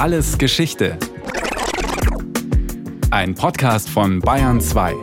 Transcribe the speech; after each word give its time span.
Alles 0.00 0.38
Geschichte. 0.38 0.98
Ein 3.10 3.34
Podcast 3.34 3.90
von 3.90 4.20
Bayern 4.20 4.58
2. 4.58 4.94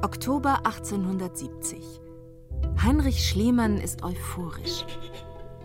Oktober 0.00 0.60
1870. 0.64 2.00
Heinrich 2.82 3.28
Schliemann 3.28 3.76
ist 3.76 4.02
euphorisch. 4.02 4.86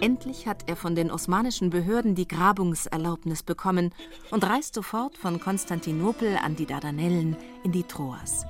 Endlich 0.02 0.46
hat 0.46 0.70
er 0.70 0.76
von 0.76 0.94
den 0.94 1.10
osmanischen 1.10 1.70
Behörden 1.70 2.16
die 2.16 2.28
Grabungserlaubnis 2.28 3.44
bekommen 3.44 3.94
und 4.30 4.44
reist 4.44 4.74
sofort 4.74 5.16
von 5.18 5.40
Konstantinopel 5.40 6.36
an 6.36 6.58
die 6.58 6.66
Dardanellen 6.66 7.38
in 7.64 7.72
die 7.72 7.84
Troas. 7.84 8.46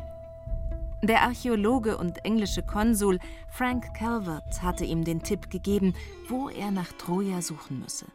Der 1.02 1.22
Archäologe 1.22 1.98
und 1.98 2.26
englische 2.26 2.62
Konsul 2.62 3.20
Frank 3.50 3.94
Calvert 3.94 4.62
hatte 4.62 4.84
ihm 4.84 5.06
den 5.06 5.24
Tipp 5.24 5.50
gegeben, 5.50 5.94
wo 6.28 6.50
er 6.50 6.72
nach 6.72 6.92
Troja 6.94 7.42
suchen 7.42 7.80
müsse. 7.80 8.06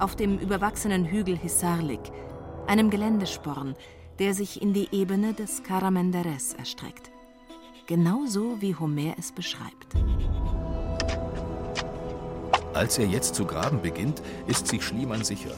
Auf 0.00 0.16
dem 0.16 0.38
überwachsenen 0.38 1.04
Hügel 1.04 1.38
Hisarlik, 1.38 2.00
einem 2.66 2.90
Geländesporn, 2.90 3.76
der 4.18 4.34
sich 4.34 4.60
in 4.60 4.72
die 4.72 4.88
Ebene 4.90 5.34
des 5.34 5.62
Karamenderes 5.62 6.54
erstreckt. 6.54 7.12
Genauso 7.86 8.60
wie 8.60 8.74
Homer 8.74 9.14
es 9.16 9.30
beschreibt. 9.30 9.94
Als 12.72 12.98
er 12.98 13.06
jetzt 13.06 13.36
zu 13.36 13.44
graben 13.44 13.82
beginnt, 13.82 14.20
ist 14.48 14.66
sich 14.66 14.82
Schliemann 14.82 15.22
sicher. 15.22 15.52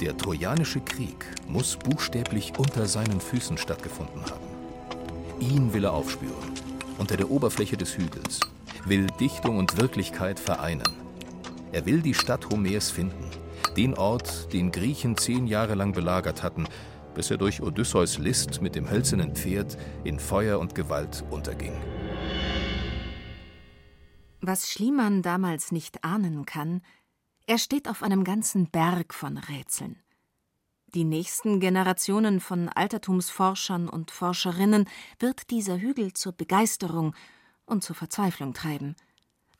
Der 0.00 0.16
Trojanische 0.16 0.80
Krieg 0.80 1.24
muss 1.46 1.76
buchstäblich 1.76 2.52
unter 2.58 2.86
seinen 2.86 3.20
Füßen 3.20 3.58
stattgefunden 3.58 4.24
haben. 4.24 4.57
Ihn 5.40 5.72
will 5.72 5.84
er 5.84 5.92
aufspüren, 5.92 6.52
unter 6.98 7.16
der 7.16 7.30
Oberfläche 7.30 7.76
des 7.76 7.96
Hügels, 7.96 8.40
will 8.84 9.06
Dichtung 9.20 9.56
und 9.56 9.76
Wirklichkeit 9.76 10.40
vereinen. 10.40 10.96
Er 11.70 11.86
will 11.86 12.02
die 12.02 12.14
Stadt 12.14 12.50
Homers 12.50 12.90
finden, 12.90 13.30
den 13.76 13.94
Ort, 13.94 14.52
den 14.52 14.72
Griechen 14.72 15.16
zehn 15.16 15.46
Jahre 15.46 15.74
lang 15.74 15.92
belagert 15.92 16.42
hatten, 16.42 16.64
bis 17.14 17.30
er 17.30 17.36
durch 17.36 17.62
Odysseus 17.62 18.18
List 18.18 18.62
mit 18.62 18.74
dem 18.74 18.90
hölzernen 18.90 19.36
Pferd 19.36 19.78
in 20.02 20.18
Feuer 20.18 20.58
und 20.58 20.74
Gewalt 20.74 21.24
unterging. 21.30 21.74
Was 24.40 24.70
Schliemann 24.70 25.22
damals 25.22 25.70
nicht 25.70 26.04
ahnen 26.04 26.46
kann, 26.46 26.82
er 27.46 27.58
steht 27.58 27.88
auf 27.88 28.02
einem 28.02 28.24
ganzen 28.24 28.70
Berg 28.70 29.14
von 29.14 29.36
Rätseln. 29.36 30.02
Die 30.94 31.04
nächsten 31.04 31.60
Generationen 31.60 32.40
von 32.40 32.70
Altertumsforschern 32.70 33.90
und 33.90 34.10
Forscherinnen 34.10 34.88
wird 35.18 35.50
dieser 35.50 35.78
Hügel 35.78 36.14
zur 36.14 36.32
Begeisterung 36.32 37.14
und 37.66 37.84
zur 37.84 37.94
Verzweiflung 37.94 38.54
treiben, 38.54 38.96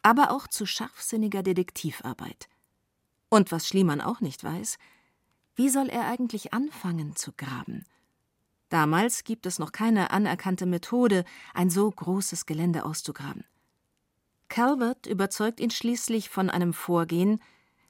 aber 0.03 0.31
auch 0.31 0.47
zu 0.49 0.65
scharfsinniger 0.65 1.43
Detektivarbeit. 1.43 2.49
Und 3.29 3.53
was 3.53 3.69
Schliemann 3.69 4.01
auch 4.01 4.21
nicht 4.21 4.43
weiß, 4.43 4.79
wie 5.55 5.69
soll 5.69 5.89
er 5.89 6.07
eigentlich 6.07 6.55
anfangen 6.55 7.15
zu 7.15 7.33
graben? 7.33 7.85
Damals 8.71 9.25
gibt 9.25 9.45
es 9.45 9.59
noch 9.59 9.73
keine 9.73 10.11
anerkannte 10.11 10.65
Methode, 10.65 11.25
ein 11.53 11.69
so 11.69 11.91
großes 11.91 12.47
Gelände 12.47 12.87
auszugraben. 12.87 13.45
Calvert 14.49 15.07
überzeugt 15.07 15.61
ihn 15.61 15.71
schließlich 15.71 16.31
von 16.31 16.49
einem 16.49 16.73
Vorgehen, 16.73 17.41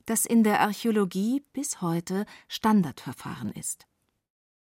das 0.08 0.24
in 0.24 0.42
der 0.42 0.60
Archäologie 0.60 1.42
bis 1.52 1.82
heute 1.82 2.24
Standardverfahren 2.48 3.52
ist. 3.52 3.86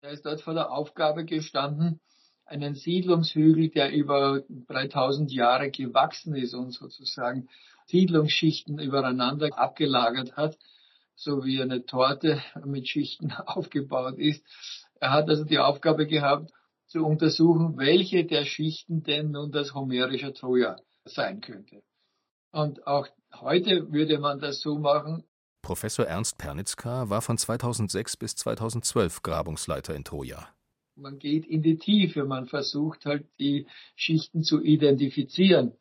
Er 0.02 0.12
ist 0.12 0.26
dort 0.26 0.42
vor 0.42 0.54
der 0.54 0.72
Aufgabe 0.72 1.26
gestanden, 1.26 2.00
einen 2.46 2.74
Siedlungshügel, 2.74 3.70
der 3.70 3.92
über 3.92 4.42
3000 4.50 5.32
Jahre 5.32 5.70
gewachsen 5.70 6.36
ist 6.36 6.56
und 6.56 6.72
sozusagen 6.72 7.48
Siedlungsschichten 7.86 8.80
übereinander 8.80 9.50
abgelagert 9.58 10.36
hat, 10.36 10.58
so 11.16 11.44
wie 11.44 11.62
eine 11.62 11.86
Torte 11.86 12.42
mit 12.66 12.88
Schichten 12.88 13.32
aufgebaut 13.46 14.18
ist. 14.18 14.44
Er 15.00 15.12
hat 15.12 15.30
also 15.30 15.44
die 15.44 15.60
Aufgabe 15.60 16.08
gehabt, 16.08 16.52
zu 16.88 17.06
untersuchen, 17.06 17.78
welche 17.78 18.26
der 18.26 18.46
Schichten 18.46 19.04
denn 19.04 19.30
nun 19.32 19.52
das 19.52 19.76
homerische 19.76 20.34
Troja 20.34 20.78
sein 21.06 21.40
könnte. 21.40 21.84
Und 22.52 22.88
auch 22.88 23.08
heute 23.36 23.92
würde 23.92 24.20
man 24.20 24.40
das 24.40 24.62
so 24.62 24.78
machen. 24.78 25.24
Professor 25.62 26.06
Ernst 26.06 26.38
Pernitzka 26.38 27.10
war 27.10 27.22
von 27.22 27.38
2006 27.38 28.18
bis 28.18 28.36
2012 28.36 29.22
Grabungsleiter 29.22 29.96
in 29.96 30.04
Troja. 30.04 30.48
Man 30.96 31.20
geht 31.20 31.46
in 31.46 31.62
die 31.62 31.78
Tiefe, 31.78 32.26
man 32.26 32.48
versucht 32.48 33.06
halt 33.06 33.28
die 33.40 33.68
Schichten 33.96 34.44
zu 34.44 34.62
identifizieren. 34.62 35.74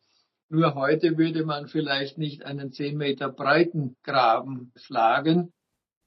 Nur 0.49 0.75
heute 0.75 1.17
würde 1.17 1.45
man 1.45 1.67
vielleicht 1.67 2.17
nicht 2.17 2.43
einen 2.43 2.71
10 2.71 2.97
Meter 2.97 3.29
breiten 3.29 3.95
Graben 4.03 4.71
schlagen. 4.75 5.53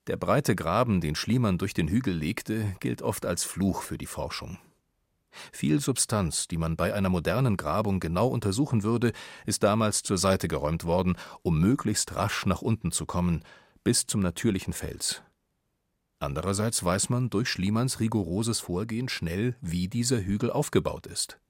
Der 0.09 0.17
breite 0.17 0.57
Graben, 0.57 1.01
den 1.01 1.15
Schliemann 1.15 1.59
durch 1.59 1.75
den 1.75 1.89
Hügel 1.89 2.15
legte, 2.15 2.75
gilt 2.81 3.03
oft 3.03 3.25
als 3.25 3.45
Fluch 3.45 3.83
für 3.83 3.99
die 3.99 4.07
Forschung. 4.07 4.59
Viel 5.53 5.81
Substanz, 5.81 6.48
die 6.48 6.59
man 6.59 6.76
bei 6.76 6.94
einer 6.94 7.09
modernen 7.09 7.56
Grabung 7.56 8.00
genau 8.00 8.28
untersuchen 8.28 8.82
würde, 8.82 9.12
ist 9.47 9.62
damals 9.62 10.03
zur 10.03 10.19
Seite 10.19 10.48
geräumt 10.48 10.84
worden, 10.84 11.16
um 11.43 11.60
möglichst 11.60 12.15
rasch 12.15 12.47
nach 12.47 12.62
unten 12.62 12.93
zu 12.93 13.06
kommen, 13.06 13.43
bis 13.84 14.06
zum 14.06 14.20
natürlichen 14.20 14.72
Fels. 14.72 15.22
Andererseits 16.19 16.84
weiß 16.84 17.09
man 17.09 17.31
durch 17.31 17.48
Schliemanns 17.48 17.98
rigoroses 17.98 18.60
Vorgehen 18.60 19.09
schnell, 19.09 19.56
wie 19.60 19.88
dieser 19.88 20.20
Hügel 20.20 20.53
aufgebaut 20.53 21.06
ist. 21.06 21.41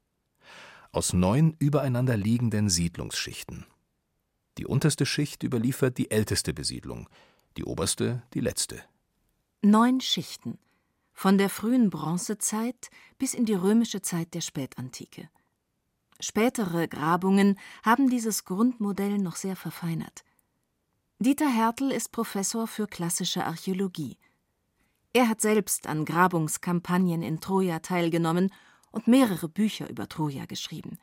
Aus 0.93 1.13
neun 1.13 1.55
übereinander 1.59 2.17
liegenden 2.17 2.71
Siedlungsschichten. 2.71 3.67
Die 4.59 4.67
unterste 4.67 5.07
Schicht 5.07 5.43
überliefert 5.43 5.99
die 5.99 6.11
älteste 6.11 6.55
Besiedlung, 6.55 7.09
die 7.57 7.65
oberste 7.65 8.23
die 8.35 8.41
letzte. 8.41 8.83
Neun 9.63 10.01
Schichten– 10.01 10.59
von 11.23 11.39
der 11.39 11.51
frühen 11.51 11.89
Bronzezeit 11.89 12.91
bis 13.17 13.33
in 13.33 13.45
die 13.45 13.55
römische 13.55 14.03
Zeit 14.03 14.35
der 14.35 14.41
Spätantike. 14.41 15.31
Spätere 16.19 16.89
Grabungen 16.89 17.61
haben 17.85 18.11
dieses 18.11 18.45
Grundmodell 18.45 19.19
noch 19.19 19.37
sehr 19.37 19.55
verfeinert. 19.55 20.25
Dieter 21.21 21.49
Hertel 21.49 21.93
ist 21.93 22.11
Professor 22.11 22.67
für 22.67 22.89
klassische 22.89 23.47
Archäologie. 23.47 24.19
Er 25.13 25.29
hat 25.29 25.41
selbst 25.41 25.87
an 25.87 26.05
Grabungskampagnen 26.05 27.23
in 27.23 27.39
Troja 27.39 27.79
teilgenommen 27.79 28.53
und 28.91 29.07
mehrere 29.07 29.49
Bücher 29.49 29.89
über 29.89 30.09
Troja 30.09 30.47
geschrieben. 30.47 30.99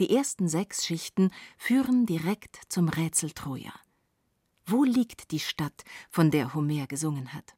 Die 0.00 0.14
ersten 0.14 0.48
sechs 0.48 0.84
Schichten 0.84 1.30
führen 1.56 2.04
direkt 2.04 2.60
zum 2.68 2.90
Rätsel 2.90 3.30
Troja. 3.30 3.72
Wo 4.66 4.84
liegt 4.84 5.30
die 5.30 5.40
Stadt, 5.40 5.84
von 6.10 6.30
der 6.30 6.52
Homer 6.52 6.86
gesungen 6.86 7.32
hat? 7.32 7.57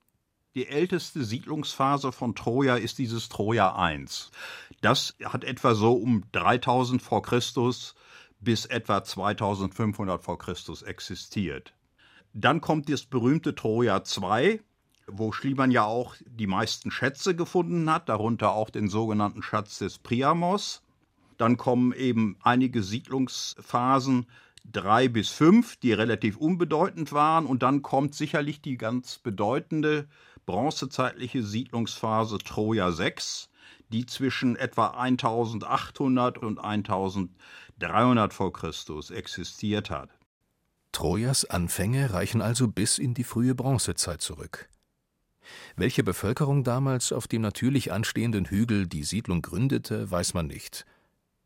Die 0.57 0.67
älteste 0.67 1.25
Siedlungsphase 1.25 2.11
von 2.11 2.35
Troja 2.35 2.75
ist 2.75 2.99
dieses 2.99 3.29
Troja 3.29 3.73
I. 3.93 4.05
Das 4.81 5.15
hat 5.25 5.45
etwa 5.45 5.77
so 5.77 5.93
um 5.93 6.25
3000 6.33 7.01
vor 7.01 7.23
Christus 7.23 7.95
bis 8.41 8.67
etwa 8.67 9.05
2500 9.05 10.21
vor 10.21 10.39
Christus 10.39 10.83
existiert. 10.83 11.73
Dann 12.33 12.61
kommt 12.61 12.89
das 12.89 13.05
berühmte 13.05 13.55
Troja 13.55 14.03
II, 14.03 14.61
wo 15.07 15.31
Schliemann 15.31 15.71
ja 15.71 15.85
auch 15.85 16.17
die 16.27 16.49
meisten 16.49 16.91
Schätze 16.91 17.37
gefunden 17.37 17.89
hat, 17.89 18.09
darunter 18.09 18.51
auch 18.51 18.71
den 18.71 18.89
sogenannten 18.89 19.45
Schatz 19.45 19.79
des 19.79 19.99
Priamos. 19.99 20.83
Dann 21.37 21.59
kommen 21.59 21.93
eben 21.93 22.37
einige 22.43 22.83
Siedlungsphasen 22.83 24.27
drei 24.65 25.07
bis 25.09 25.31
fünf, 25.31 25.77
die 25.77 25.93
relativ 25.93 26.37
unbedeutend 26.37 27.13
waren, 27.13 27.47
und 27.47 27.63
dann 27.63 27.83
kommt 27.83 28.15
sicherlich 28.17 28.61
die 28.61 28.77
ganz 28.77 29.19
bedeutende 29.19 30.09
bronzezeitliche 30.51 31.45
Siedlungsphase 31.45 32.39
Troja 32.39 32.91
6, 32.91 33.49
die 33.91 34.05
zwischen 34.05 34.57
etwa 34.57 34.89
1800 34.89 36.39
und 36.39 36.59
1300 36.59 38.35
v. 38.35 38.51
Chr. 38.51 38.73
existiert 39.11 39.91
hat. 39.91 40.11
Trojas 40.91 41.45
Anfänge 41.45 42.13
reichen 42.13 42.43
also 42.43 42.67
bis 42.67 42.99
in 42.99 43.15
die 43.15 43.23
frühe 43.23 43.55
Bronzezeit 43.55 44.23
zurück. 44.23 44.69
Welche 45.77 46.03
Bevölkerung 46.03 46.65
damals 46.65 47.13
auf 47.13 47.29
dem 47.29 47.43
natürlich 47.43 47.93
anstehenden 47.93 48.47
Hügel 48.47 48.89
die 48.89 49.05
Siedlung 49.05 49.43
gründete, 49.43 50.11
weiß 50.11 50.35
man 50.35 50.49
nicht. 50.49 50.85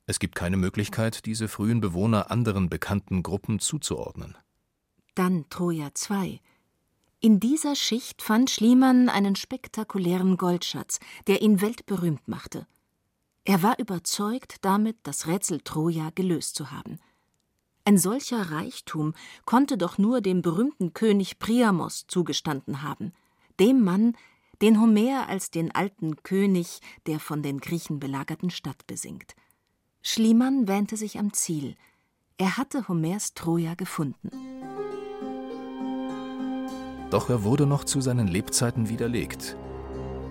Es 0.06 0.18
gibt 0.18 0.34
keine 0.34 0.56
Möglichkeit, 0.56 1.26
diese 1.26 1.48
frühen 1.48 1.82
Bewohner 1.82 2.30
anderen 2.30 2.70
bekannten 2.70 3.22
Gruppen 3.22 3.58
zuzuordnen. 3.58 4.34
Dann 5.14 5.44
Troja 5.50 5.90
II, 6.10 6.40
in 7.24 7.40
dieser 7.40 7.74
Schicht 7.74 8.20
fand 8.20 8.50
Schliemann 8.50 9.08
einen 9.08 9.34
spektakulären 9.34 10.36
Goldschatz, 10.36 11.00
der 11.26 11.40
ihn 11.40 11.62
weltberühmt 11.62 12.28
machte. 12.28 12.66
Er 13.46 13.62
war 13.62 13.78
überzeugt, 13.78 14.56
damit 14.60 14.98
das 15.04 15.26
Rätsel 15.26 15.62
Troja 15.62 16.10
gelöst 16.14 16.54
zu 16.54 16.70
haben. 16.70 16.98
Ein 17.86 17.96
solcher 17.96 18.50
Reichtum 18.50 19.14
konnte 19.46 19.78
doch 19.78 19.96
nur 19.96 20.20
dem 20.20 20.42
berühmten 20.42 20.92
König 20.92 21.38
Priamos 21.38 22.04
zugestanden 22.08 22.82
haben, 22.82 23.14
dem 23.58 23.82
Mann, 23.82 24.18
den 24.60 24.78
Homer 24.78 25.26
als 25.26 25.50
den 25.50 25.74
alten 25.74 26.22
König 26.24 26.80
der 27.06 27.20
von 27.20 27.42
den 27.42 27.58
Griechen 27.60 28.00
belagerten 28.00 28.50
Stadt 28.50 28.86
besingt. 28.86 29.34
Schliemann 30.02 30.68
wähnte 30.68 30.98
sich 30.98 31.18
am 31.18 31.32
Ziel. 31.32 31.74
Er 32.36 32.58
hatte 32.58 32.86
Homers 32.86 33.32
Troja 33.32 33.76
gefunden. 33.76 34.28
Doch 37.14 37.30
er 37.30 37.44
wurde 37.44 37.64
noch 37.64 37.84
zu 37.84 38.00
seinen 38.00 38.26
Lebzeiten 38.26 38.88
widerlegt. 38.88 39.56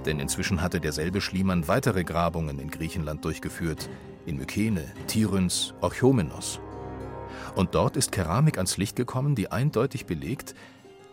Denn 0.06 0.20
inzwischen 0.20 0.62
hatte 0.62 0.82
derselbe 0.82 1.22
Schliemann 1.22 1.70
weitere 1.70 2.04
Grabungen 2.04 2.60
in 2.60 2.70
Griechenland 2.70 3.24
durchgeführt, 3.24 3.90
in 4.26 4.36
Mykene, 4.36 4.84
Tiryns, 5.08 5.74
Orchomenos. 5.80 6.60
Und 7.56 7.74
dort 7.74 7.96
ist 7.96 8.12
Keramik 8.12 8.58
ans 8.58 8.76
Licht 8.76 8.98
gekommen, 8.98 9.34
die 9.34 9.50
eindeutig 9.50 10.08
belegt, 10.08 10.56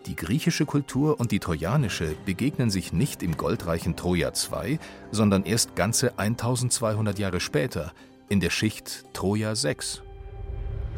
die 0.07 0.17
griechische 0.17 0.67
Kultur 0.67 1.21
und 1.21 1.31
die 1.31 1.39
trojanische 1.39 2.17
begegnen 2.27 2.71
sich 2.71 2.93
nicht 2.93 3.23
im 3.23 3.37
goldreichen 3.37 3.95
Troja 3.95 4.33
II, 4.33 4.81
sondern 5.13 5.45
erst 5.45 5.77
ganze 5.77 6.19
1200 6.19 7.17
Jahre 7.17 7.39
später 7.39 7.93
in 8.29 8.41
der 8.41 8.51
Schicht 8.51 9.05
Troja 9.13 9.55
VI. 9.55 9.77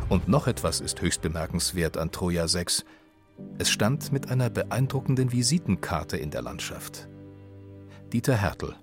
Und 0.08 0.28
noch 0.28 0.46
etwas 0.46 0.80
ist 0.80 1.02
höchst 1.02 1.20
bemerkenswert 1.20 1.98
an 1.98 2.10
Troja 2.10 2.46
VI. 2.50 2.84
Es 3.58 3.70
stand 3.70 4.12
mit 4.12 4.30
einer 4.30 4.50
beeindruckenden 4.50 5.32
Visitenkarte 5.32 6.16
in 6.16 6.30
der 6.30 6.42
Landschaft. 6.42 7.08
Dieter 8.12 8.36
Hertel. 8.36 8.74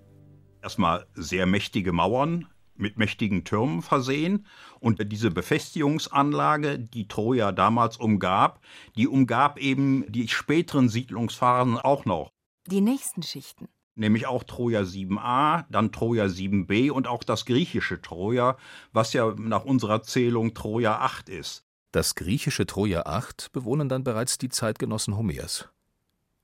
Erstmal 0.62 1.06
sehr 1.14 1.46
mächtige 1.46 1.92
Mauern, 1.92 2.48
mit 2.80 2.98
mächtigen 2.98 3.44
Türmen 3.44 3.82
versehen. 3.82 4.46
Und 4.80 5.12
diese 5.12 5.32
Befestigungsanlage, 5.32 6.80
die 6.80 7.08
Troja 7.08 7.52
damals 7.52 7.98
umgab, 7.98 8.62
die 8.96 9.08
umgab 9.08 9.60
eben 9.60 10.10
die 10.12 10.28
späteren 10.28 10.90
Siedlungsphasen 10.90 11.78
auch 11.78 12.06
noch. 12.06 12.32
Die 12.68 12.82
nächsten 12.82 13.22
Schichten. 13.22 13.68
Nämlich 13.96 14.28
auch 14.28 14.44
Troja 14.44 14.82
7a, 14.82 15.66
dann 15.70 15.92
Troja 15.92 16.26
7b 16.26 16.90
und 16.90 17.08
auch 17.08 17.24
das 17.24 17.46
griechische 17.46 18.02
Troja, 18.02 18.56
was 18.94 19.12
ja 19.12 19.34
nach 19.38 19.66
unserer 19.66 20.02
Zählung 20.04 20.54
Troja 20.54 21.00
8 21.00 21.28
ist. 21.28 21.69
Das 21.92 22.14
griechische 22.14 22.68
Troja 22.68 23.08
8 23.08 23.52
bewohnen 23.52 23.90
dann 23.90 24.04
bereits 24.04 24.38
die 24.38 24.50
Zeitgenossen 24.50 25.18
Homers. 25.18 25.70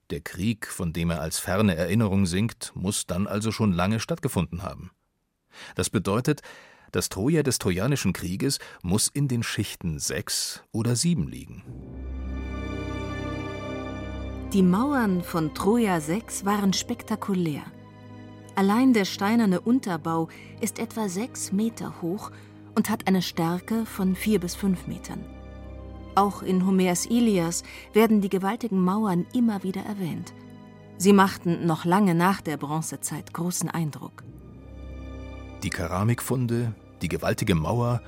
Der 0.09 0.21
Krieg, 0.21 0.67
von 0.67 0.91
dem 0.91 1.11
er 1.11 1.21
als 1.21 1.37
ferne 1.37 1.75
Erinnerung 1.75 2.25
singt, 2.25 2.71
muss 2.75 3.05
dann 3.05 3.27
also 3.27 3.51
schon 3.51 3.71
lange 3.71 3.99
stattgefunden 3.99 4.63
haben. 4.63 4.89
Das 5.75 5.91
bedeutet, 5.91 6.41
das 6.91 7.09
Troja 7.09 7.43
des 7.43 7.59
Trojanischen 7.59 8.11
Krieges 8.11 8.57
muss 8.81 9.07
in 9.07 9.27
den 9.27 9.43
Schichten 9.43 9.99
6 9.99 10.63
oder 10.71 10.95
7 10.95 11.27
liegen. 11.27 11.63
Die 14.51 14.63
Mauern 14.63 15.21
von 15.21 15.53
Troja 15.53 15.99
6 15.99 16.45
waren 16.45 16.73
spektakulär. 16.73 17.63
Allein 18.55 18.93
der 18.93 19.05
steinerne 19.05 19.59
Unterbau 19.59 20.29
ist 20.61 20.79
etwa 20.79 21.09
sechs 21.09 21.51
Meter 21.51 22.01
hoch 22.01 22.31
und 22.73 22.89
hat 22.89 23.07
eine 23.07 23.21
Stärke 23.21 23.85
von 23.85 24.15
vier 24.15 24.39
bis 24.39 24.55
fünf 24.55 24.87
Metern. 24.87 25.34
Auch 26.15 26.41
in 26.41 26.65
Homers 26.65 27.05
Ilias 27.05 27.63
werden 27.91 28.21
die 28.21 28.29
gewaltigen 28.29 28.81
Mauern 28.81 29.25
immer 29.33 29.63
wieder 29.63 29.81
erwähnt. 29.81 30.33
Sie 30.97 31.11
machten 31.11 31.65
noch 31.65 31.83
lange 31.83 32.15
nach 32.15 32.39
der 32.39 32.55
Bronzezeit 32.55 33.33
großen 33.33 33.69
Eindruck. 33.69 34.23
Die 35.61 35.69
Keramikfunde, 35.69 36.73
die 37.01 37.09
gewaltige 37.09 37.53
Mauer, 37.53 38.01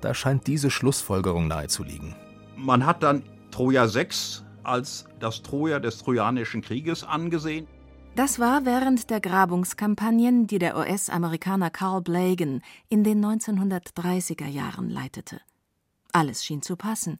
da 0.00 0.14
scheint 0.14 0.46
diese 0.46 0.70
Schlussfolgerung 0.70 1.46
nahezuliegen. 1.46 2.14
Man 2.56 2.86
hat 2.86 3.02
dann 3.02 3.22
Troja 3.50 3.88
6 3.88 4.44
als 4.62 5.04
das 5.20 5.42
Troja 5.42 5.80
des 5.80 5.98
Trojanischen 5.98 6.62
Krieges 6.62 7.04
angesehen. 7.04 7.66
Das 8.16 8.38
war 8.38 8.64
während 8.64 9.10
der 9.10 9.20
Grabungskampagnen, 9.20 10.46
die 10.46 10.58
der 10.58 10.78
US-Amerikaner 10.78 11.68
Carl 11.70 12.00
Blagan 12.00 12.62
in 12.88 13.04
den 13.04 13.22
1930er 13.24 14.46
Jahren 14.46 14.88
leitete. 14.88 15.40
Alles 16.12 16.44
schien 16.44 16.62
zu 16.62 16.76
passen. 16.76 17.18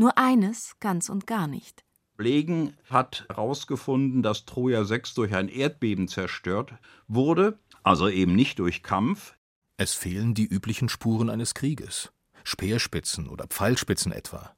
Nur 0.00 0.16
eines 0.16 0.76
ganz 0.80 1.10
und 1.10 1.26
gar 1.26 1.46
nicht. 1.46 1.84
Blegen 2.16 2.74
hat 2.88 3.26
herausgefunden, 3.28 4.22
dass 4.22 4.46
Troja 4.46 4.84
6 4.84 5.12
durch 5.12 5.34
ein 5.34 5.48
Erdbeben 5.48 6.08
zerstört 6.08 6.72
wurde 7.06 7.58
also 7.82 8.08
eben 8.08 8.34
nicht 8.34 8.58
durch 8.60 8.82
Kampf. 8.82 9.36
Es 9.76 9.92
fehlen 9.92 10.32
die 10.32 10.46
üblichen 10.46 10.88
Spuren 10.88 11.28
eines 11.28 11.52
Krieges, 11.52 12.12
Speerspitzen 12.44 13.28
oder 13.28 13.46
Pfeilspitzen 13.46 14.10
etwa. 14.10 14.56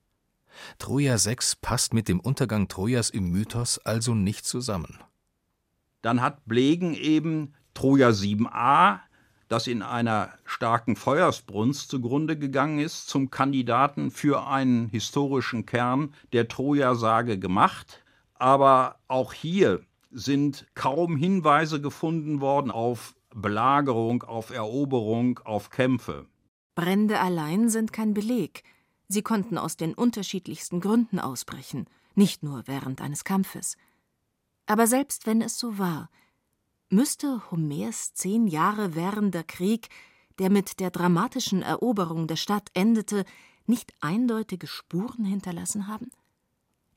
Troja 0.78 1.18
6 1.18 1.56
passt 1.56 1.92
mit 1.92 2.06
dem 2.06 2.20
Untergang 2.20 2.68
Trojas 2.68 3.10
im 3.10 3.30
Mythos 3.30 3.78
also 3.78 4.14
nicht 4.14 4.44
zusammen. 4.44 5.00
Dann 6.02 6.20
hat 6.20 6.44
Blegen 6.44 6.94
eben 6.94 7.54
Troja 7.74 8.10
7a, 8.10 9.00
das 9.52 9.66
in 9.66 9.82
einer 9.82 10.30
starken 10.46 10.96
Feuersbrunst 10.96 11.90
zugrunde 11.90 12.38
gegangen 12.38 12.78
ist, 12.78 13.06
zum 13.08 13.30
Kandidaten 13.30 14.10
für 14.10 14.46
einen 14.46 14.88
historischen 14.88 15.66
Kern 15.66 16.14
der 16.32 16.48
Troja-Sage 16.48 17.38
gemacht. 17.38 18.02
Aber 18.34 18.96
auch 19.08 19.34
hier 19.34 19.82
sind 20.10 20.66
kaum 20.74 21.16
Hinweise 21.16 21.82
gefunden 21.82 22.40
worden 22.40 22.70
auf 22.70 23.14
Belagerung, 23.34 24.22
auf 24.22 24.48
Eroberung, 24.48 25.38
auf 25.44 25.68
Kämpfe. 25.68 26.24
Brände 26.74 27.20
allein 27.20 27.68
sind 27.68 27.92
kein 27.92 28.14
Beleg. 28.14 28.64
Sie 29.08 29.20
konnten 29.20 29.58
aus 29.58 29.76
den 29.76 29.92
unterschiedlichsten 29.92 30.80
Gründen 30.80 31.18
ausbrechen, 31.18 31.86
nicht 32.14 32.42
nur 32.42 32.62
während 32.64 33.02
eines 33.02 33.24
Kampfes. 33.24 33.76
Aber 34.64 34.86
selbst 34.86 35.26
wenn 35.26 35.42
es 35.42 35.58
so 35.58 35.78
war, 35.78 36.08
müsste 36.92 37.50
Homers 37.50 38.14
zehn 38.14 38.46
Jahre 38.46 38.94
währender 38.94 39.42
Krieg, 39.42 39.88
der 40.38 40.50
mit 40.50 40.80
der 40.80 40.90
dramatischen 40.90 41.62
Eroberung 41.62 42.26
der 42.26 42.36
Stadt 42.36 42.68
endete, 42.74 43.24
nicht 43.66 43.92
eindeutige 44.00 44.66
Spuren 44.66 45.24
hinterlassen 45.24 45.88
haben? 45.88 46.10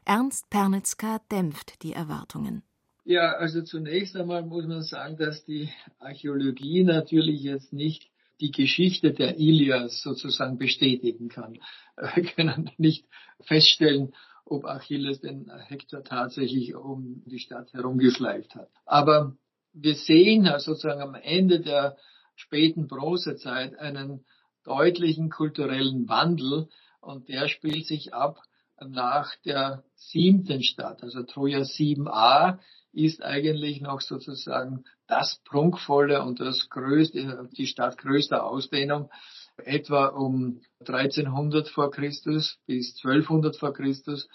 Ernst 0.04 0.50
Pernitzka 0.50 1.20
dämpft 1.32 1.82
die 1.84 1.94
Erwartungen. 1.94 2.64
Ja, 3.06 3.34
also 3.34 3.62
zunächst 3.62 4.16
einmal 4.16 4.44
muss 4.44 4.66
man 4.66 4.82
sagen, 4.82 5.18
dass 5.18 5.46
die 5.46 5.70
Archäologie 6.00 6.84
natürlich 6.84 7.42
jetzt 7.42 7.72
nicht 7.72 8.10
die 8.40 8.52
Geschichte 8.52 9.14
der 9.14 9.38
Ilias 9.38 10.02
sozusagen 10.02 10.58
bestätigen 10.58 11.30
kann. 11.30 11.60
Wir 12.16 12.24
können 12.24 12.72
nicht 12.78 13.08
feststellen, 13.42 14.14
ob 14.44 14.66
Achilles 14.66 15.22
den 15.22 15.52
Hektor 15.68 16.04
tatsächlich 16.04 16.76
um 16.76 17.24
die 17.26 17.40
Stadt 17.40 17.74
herumgeschleift 17.74 18.56
hat. 18.56 18.70
Aber 18.86 19.36
wir 19.76 19.96
sehen 19.96 20.50
sozusagen 20.58 21.02
am 21.02 21.16
Ende 21.16 21.60
der 21.60 21.98
späten 22.36 22.88
Bronzezeit 22.88 23.78
einen 23.78 24.26
deutlichen 24.64 25.30
kulturellen 25.30 26.08
Wandel 26.08 26.70
und 27.02 27.28
der 27.28 27.48
spielt 27.50 27.86
sich 27.86 28.14
ab 28.14 28.40
nach 28.80 29.34
der 29.46 29.84
siebten 29.96 30.64
Stadt, 30.64 31.04
also 31.04 31.24
Troja 31.24 31.60
7a, 31.60 32.60
ist 32.92 33.24
eigentlich 33.24 33.82
noch 33.82 34.02
sozusagen 34.02 34.86
das 35.08 35.40
prunkvolle 35.46 36.24
und 36.24 36.40
das 36.40 36.70
größte, 36.70 37.50
die 37.58 37.68
Stadt 37.68 37.98
größter 37.98 38.46
Ausdehnung, 38.46 39.10
etwa 39.58 40.08
um 40.08 40.62
1300 40.80 41.68
vor 41.68 41.92
Christus 41.92 42.58
bis 42.66 42.96
1200 43.04 43.56
vor 43.56 43.74
Christus. 43.74 44.28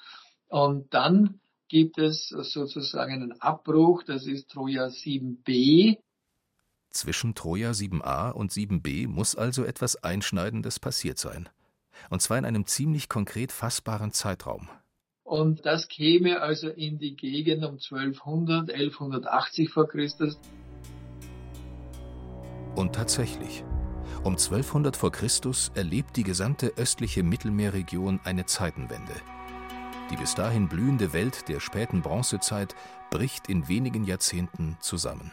Und 0.49 0.93
dann 0.93 1.40
gibt 1.71 1.99
es 1.99 2.29
sozusagen 2.29 3.13
einen 3.13 3.41
Abbruch, 3.41 4.03
das 4.03 4.27
ist 4.27 4.51
Troja 4.51 4.87
7b. 4.87 5.99
Zwischen 6.91 7.37
Troja 7.37 7.71
7a 7.71 8.33
und 8.33 8.51
7b 8.51 9.07
muss 9.07 9.37
also 9.37 9.65
etwas 9.65 10.03
Einschneidendes 10.03 10.81
passiert 10.81 11.19
sein. 11.19 11.49
Und 12.11 12.21
zwar 12.23 12.39
in 12.39 12.45
einem 12.45 12.67
ziemlich 12.67 13.09
konkret 13.09 13.53
fassbaren 13.53 14.11
Zeitraum. 14.11 14.69
Und 15.23 15.65
das 15.65 15.87
käme 15.87 16.41
also 16.41 16.69
in 16.69 16.99
die 16.99 17.15
Gegend 17.15 17.65
um 17.65 17.75
1200, 17.75 18.71
1180 18.71 19.71
vor 19.71 19.87
Christus. 19.87 20.41
Und 22.75 22.97
tatsächlich, 22.97 23.63
um 24.25 24.33
1200 24.33 24.97
vor 24.97 25.13
Christus 25.13 25.71
erlebt 25.77 26.17
die 26.17 26.25
gesamte 26.25 26.73
östliche 26.77 27.23
Mittelmeerregion 27.23 28.19
eine 28.25 28.47
Zeitenwende. 28.47 29.15
Die 30.11 30.17
bis 30.17 30.35
dahin 30.35 30.69
blühende 30.69 31.13
Welt 31.13 31.49
der 31.49 31.61
späten 31.61 32.03
Bronzezeit 32.03 32.75
bricht 33.11 33.49
in 33.49 33.69
wenigen 33.69 34.05
Jahrzehnten 34.05 34.77
zusammen. 34.81 35.33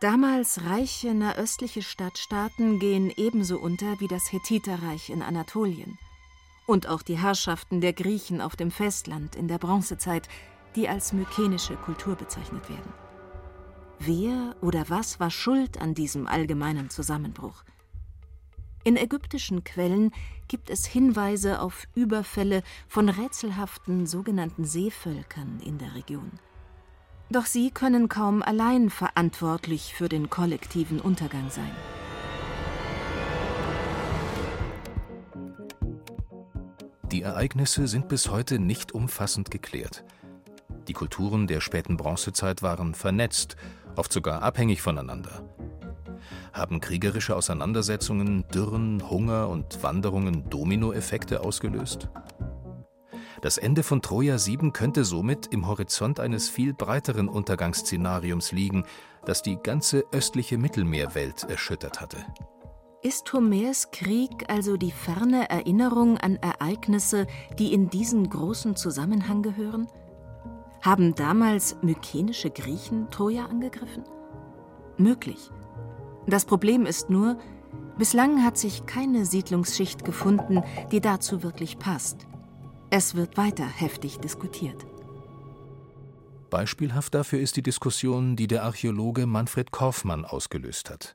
Damals 0.00 0.64
reiche 0.64 1.12
nahöstliche 1.12 1.82
Stadtstaaten 1.82 2.78
gehen 2.78 3.12
ebenso 3.14 3.58
unter 3.58 4.00
wie 4.00 4.08
das 4.08 4.32
Hethiterreich 4.32 5.10
in 5.10 5.20
Anatolien 5.22 5.98
und 6.66 6.86
auch 6.86 7.02
die 7.02 7.18
Herrschaften 7.18 7.80
der 7.80 7.92
Griechen 7.92 8.40
auf 8.40 8.56
dem 8.56 8.70
Festland 8.70 9.36
in 9.36 9.48
der 9.48 9.58
Bronzezeit, 9.58 10.28
die 10.76 10.88
als 10.88 11.12
mykenische 11.12 11.74
Kultur 11.74 12.14
bezeichnet 12.14 12.68
werden. 12.70 12.92
Wer 13.98 14.54
oder 14.62 14.88
was 14.88 15.20
war 15.20 15.30
schuld 15.30 15.80
an 15.80 15.94
diesem 15.94 16.26
allgemeinen 16.26 16.88
Zusammenbruch? 16.88 17.64
In 18.82 18.96
ägyptischen 18.96 19.62
Quellen 19.62 20.10
gibt 20.48 20.70
es 20.70 20.86
Hinweise 20.86 21.60
auf 21.60 21.86
Überfälle 21.94 22.62
von 22.88 23.08
rätselhaften 23.08 24.06
sogenannten 24.06 24.64
Seevölkern 24.64 25.60
in 25.64 25.78
der 25.78 25.94
Region. 25.94 26.32
Doch 27.30 27.46
sie 27.46 27.70
können 27.70 28.08
kaum 28.08 28.42
allein 28.42 28.90
verantwortlich 28.90 29.94
für 29.94 30.08
den 30.08 30.30
kollektiven 30.30 30.98
Untergang 30.98 31.50
sein. 31.50 31.70
Die 37.12 37.22
Ereignisse 37.22 37.86
sind 37.86 38.08
bis 38.08 38.30
heute 38.30 38.58
nicht 38.58 38.92
umfassend 38.92 39.50
geklärt. 39.50 40.04
Die 40.88 40.92
Kulturen 40.92 41.46
der 41.46 41.60
späten 41.60 41.96
Bronzezeit 41.96 42.62
waren 42.62 42.94
vernetzt, 42.94 43.56
oft 43.94 44.12
sogar 44.12 44.42
abhängig 44.42 44.80
voneinander. 44.80 45.44
Haben 46.52 46.80
kriegerische 46.80 47.36
Auseinandersetzungen, 47.36 48.44
Dürren, 48.48 49.08
Hunger 49.08 49.48
und 49.48 49.82
Wanderungen 49.82 50.48
Dominoeffekte 50.50 51.42
ausgelöst? 51.42 52.08
Das 53.42 53.56
Ende 53.56 53.82
von 53.82 54.02
Troja 54.02 54.36
7 54.36 54.72
könnte 54.72 55.04
somit 55.04 55.46
im 55.46 55.66
Horizont 55.66 56.20
eines 56.20 56.50
viel 56.50 56.74
breiteren 56.74 57.28
Untergangsszenariums 57.28 58.52
liegen, 58.52 58.84
das 59.24 59.42
die 59.42 59.56
ganze 59.56 60.04
östliche 60.12 60.58
Mittelmeerwelt 60.58 61.44
erschüttert 61.44 62.00
hatte. 62.00 62.18
Ist 63.02 63.32
Homers 63.32 63.90
Krieg 63.92 64.50
also 64.50 64.76
die 64.76 64.90
ferne 64.90 65.48
Erinnerung 65.48 66.18
an 66.18 66.36
Ereignisse, 66.36 67.26
die 67.58 67.72
in 67.72 67.88
diesen 67.88 68.28
großen 68.28 68.76
Zusammenhang 68.76 69.40
gehören? 69.40 69.88
Haben 70.82 71.14
damals 71.14 71.76
mykenische 71.80 72.50
Griechen 72.50 73.10
Troja 73.10 73.46
angegriffen? 73.46 74.04
Möglich. 74.98 75.50
Das 76.26 76.44
Problem 76.44 76.86
ist 76.86 77.10
nur, 77.10 77.38
bislang 77.98 78.44
hat 78.44 78.58
sich 78.58 78.86
keine 78.86 79.24
Siedlungsschicht 79.24 80.04
gefunden, 80.04 80.62
die 80.92 81.00
dazu 81.00 81.42
wirklich 81.42 81.78
passt. 81.78 82.26
Es 82.90 83.14
wird 83.14 83.36
weiter 83.36 83.66
heftig 83.66 84.18
diskutiert. 84.18 84.86
Beispielhaft 86.50 87.14
dafür 87.14 87.38
ist 87.38 87.56
die 87.56 87.62
Diskussion, 87.62 88.34
die 88.34 88.48
der 88.48 88.64
Archäologe 88.64 89.26
Manfred 89.26 89.70
Korfmann 89.70 90.24
ausgelöst 90.24 90.90
hat. 90.90 91.14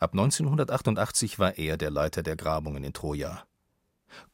Ab 0.00 0.12
1988 0.12 1.38
war 1.38 1.58
er 1.58 1.76
der 1.76 1.90
Leiter 1.90 2.22
der 2.22 2.36
Grabungen 2.36 2.82
in 2.82 2.92
Troja. 2.92 3.44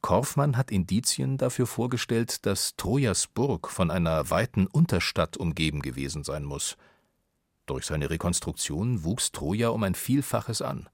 Korfmann 0.00 0.56
hat 0.56 0.70
Indizien 0.70 1.36
dafür 1.36 1.66
vorgestellt, 1.66 2.46
dass 2.46 2.76
Trojas 2.76 3.26
Burg 3.26 3.68
von 3.68 3.90
einer 3.90 4.30
weiten 4.30 4.66
Unterstadt 4.66 5.36
umgeben 5.36 5.82
gewesen 5.82 6.24
sein 6.24 6.44
muss. 6.44 6.76
Durch 7.66 7.86
seine 7.86 8.10
Rekonstruktion 8.10 9.04
wuchs 9.04 9.32
Troja 9.32 9.70
um 9.70 9.82
ein 9.82 9.94
Vielfaches 9.94 10.62
an. 10.62 10.88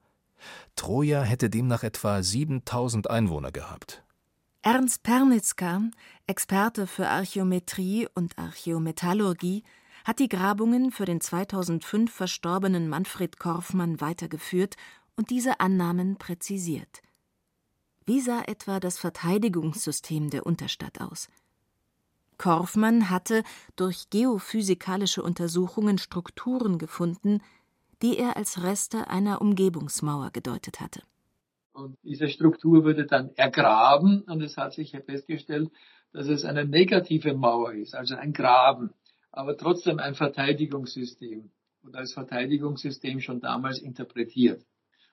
Troja 0.75 1.23
hätte 1.23 1.50
demnach 1.50 1.83
etwa 1.83 2.23
7000 2.23 3.11
Einwohner 3.11 3.52
gehabt. 3.52 4.02
Ernst 4.62 5.02
Pernitzka, 5.02 5.83
Experte 6.26 6.87
für 6.87 7.09
Archäometrie 7.09 8.09
und 8.14 8.38
Archäometallurgie, 8.38 9.64
hat 10.05 10.19
die 10.19 10.29
Grabungen 10.29 10.91
für 10.91 11.05
den 11.05 11.21
2005 11.21 12.12
verstorbenen 12.12 12.88
Manfred 12.88 13.38
Korfmann 13.38 14.00
weitergeführt 14.00 14.76
und 15.17 15.31
diese 15.31 15.61
Annahmen 15.61 16.17
präzisiert. 16.17 17.02
Wie 18.05 18.21
sah 18.21 18.43
etwa 18.47 18.81
das 18.81 18.99
Verteidigungssystem 18.99 20.31
der 20.31 20.47
Unterstadt 20.47 21.00
aus? 21.00 21.29
Korfmann 22.43 23.09
hatte 23.09 23.45
durch 23.77 24.11
geophysikalische 24.11 25.23
Untersuchungen 25.23 25.99
Strukturen 25.99 26.77
gefunden, 26.77 27.41
die 28.03 28.19
er 28.19 28.37
als 28.37 28.65
Reste 28.65 29.09
einer 29.09 29.41
Umgebungsmauer 29.41 30.33
gedeutet 30.33 30.81
hatte. 30.81 31.03
Und 31.73 31.97
diese 32.03 32.29
Struktur 32.29 32.83
wurde 32.83 33.07
dann 33.07 33.31
ergraben 33.37 34.23
und 34.23 34.43
es 34.43 34.57
hat 34.57 34.73
sich 34.73 34.91
festgestellt, 35.07 35.71
dass 36.13 36.27
es 36.27 36.45
eine 36.45 36.65
negative 36.65 37.33
Mauer 37.33 37.75
ist, 37.75 37.95
also 37.95 38.17
ein 38.17 38.33
Graben, 38.33 38.91
aber 39.31 39.57
trotzdem 39.57 40.01
ein 40.01 40.17
Verteidigungssystem 40.17 41.49
und 41.85 41.95
als 41.95 42.13
Verteidigungssystem 42.13 43.21
schon 43.21 43.41
damals 43.41 43.79
interpretiert. 43.79 44.67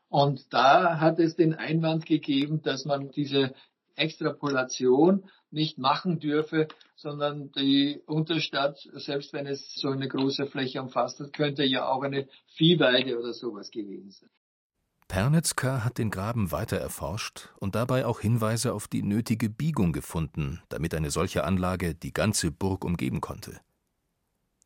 Und 0.07 0.51
da 0.51 0.99
hat 0.99 1.19
es 1.19 1.35
den 1.35 1.53
Einwand 1.53 2.07
gegeben, 2.07 2.63
dass 2.63 2.85
man 2.85 3.11
diese 3.11 3.53
Extrapolation 3.95 5.25
nicht 5.51 5.77
machen 5.77 6.19
dürfe, 6.19 6.67
sondern 6.95 7.51
die 7.53 8.01
Unterstadt, 8.05 8.77
selbst 8.93 9.33
wenn 9.33 9.47
es 9.47 9.73
so 9.75 9.89
eine 9.89 10.07
große 10.07 10.47
Fläche 10.47 10.81
umfasst 10.81 11.19
hat, 11.19 11.33
könnte 11.33 11.63
ja 11.63 11.87
auch 11.87 12.03
eine 12.03 12.27
Viehweide 12.55 13.19
oder 13.19 13.33
sowas 13.33 13.71
gewesen 13.71 14.11
sein. 14.11 14.29
Pernitzka 15.07 15.83
hat 15.83 15.97
den 15.97 16.11
Graben 16.11 16.51
weiter 16.51 16.77
erforscht 16.77 17.49
und 17.59 17.73
dabei 17.73 18.05
auch 18.05 18.19
Hinweise 18.19 18.73
auf 18.73 18.87
die 18.87 19.01
nötige 19.01 19.49
Biegung 19.49 19.91
gefunden, 19.91 20.61
damit 20.69 20.93
eine 20.93 21.09
solche 21.09 21.45
Anlage 21.45 21.95
die 21.95 22.13
ganze 22.13 22.51
Burg 22.51 22.85
umgeben 22.85 23.19
konnte. 23.19 23.59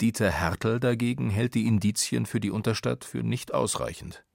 Dieter 0.02 0.30
Hertel 0.30 0.82
dagegen 0.82 1.30
hält 1.30 1.56
die 1.56 1.66
Indizien 1.66 2.26
für 2.26 2.42
die 2.42 2.52
Unterstadt 2.52 3.06
für 3.06 3.24
nicht 3.24 3.54
ausreichend. 3.54 4.26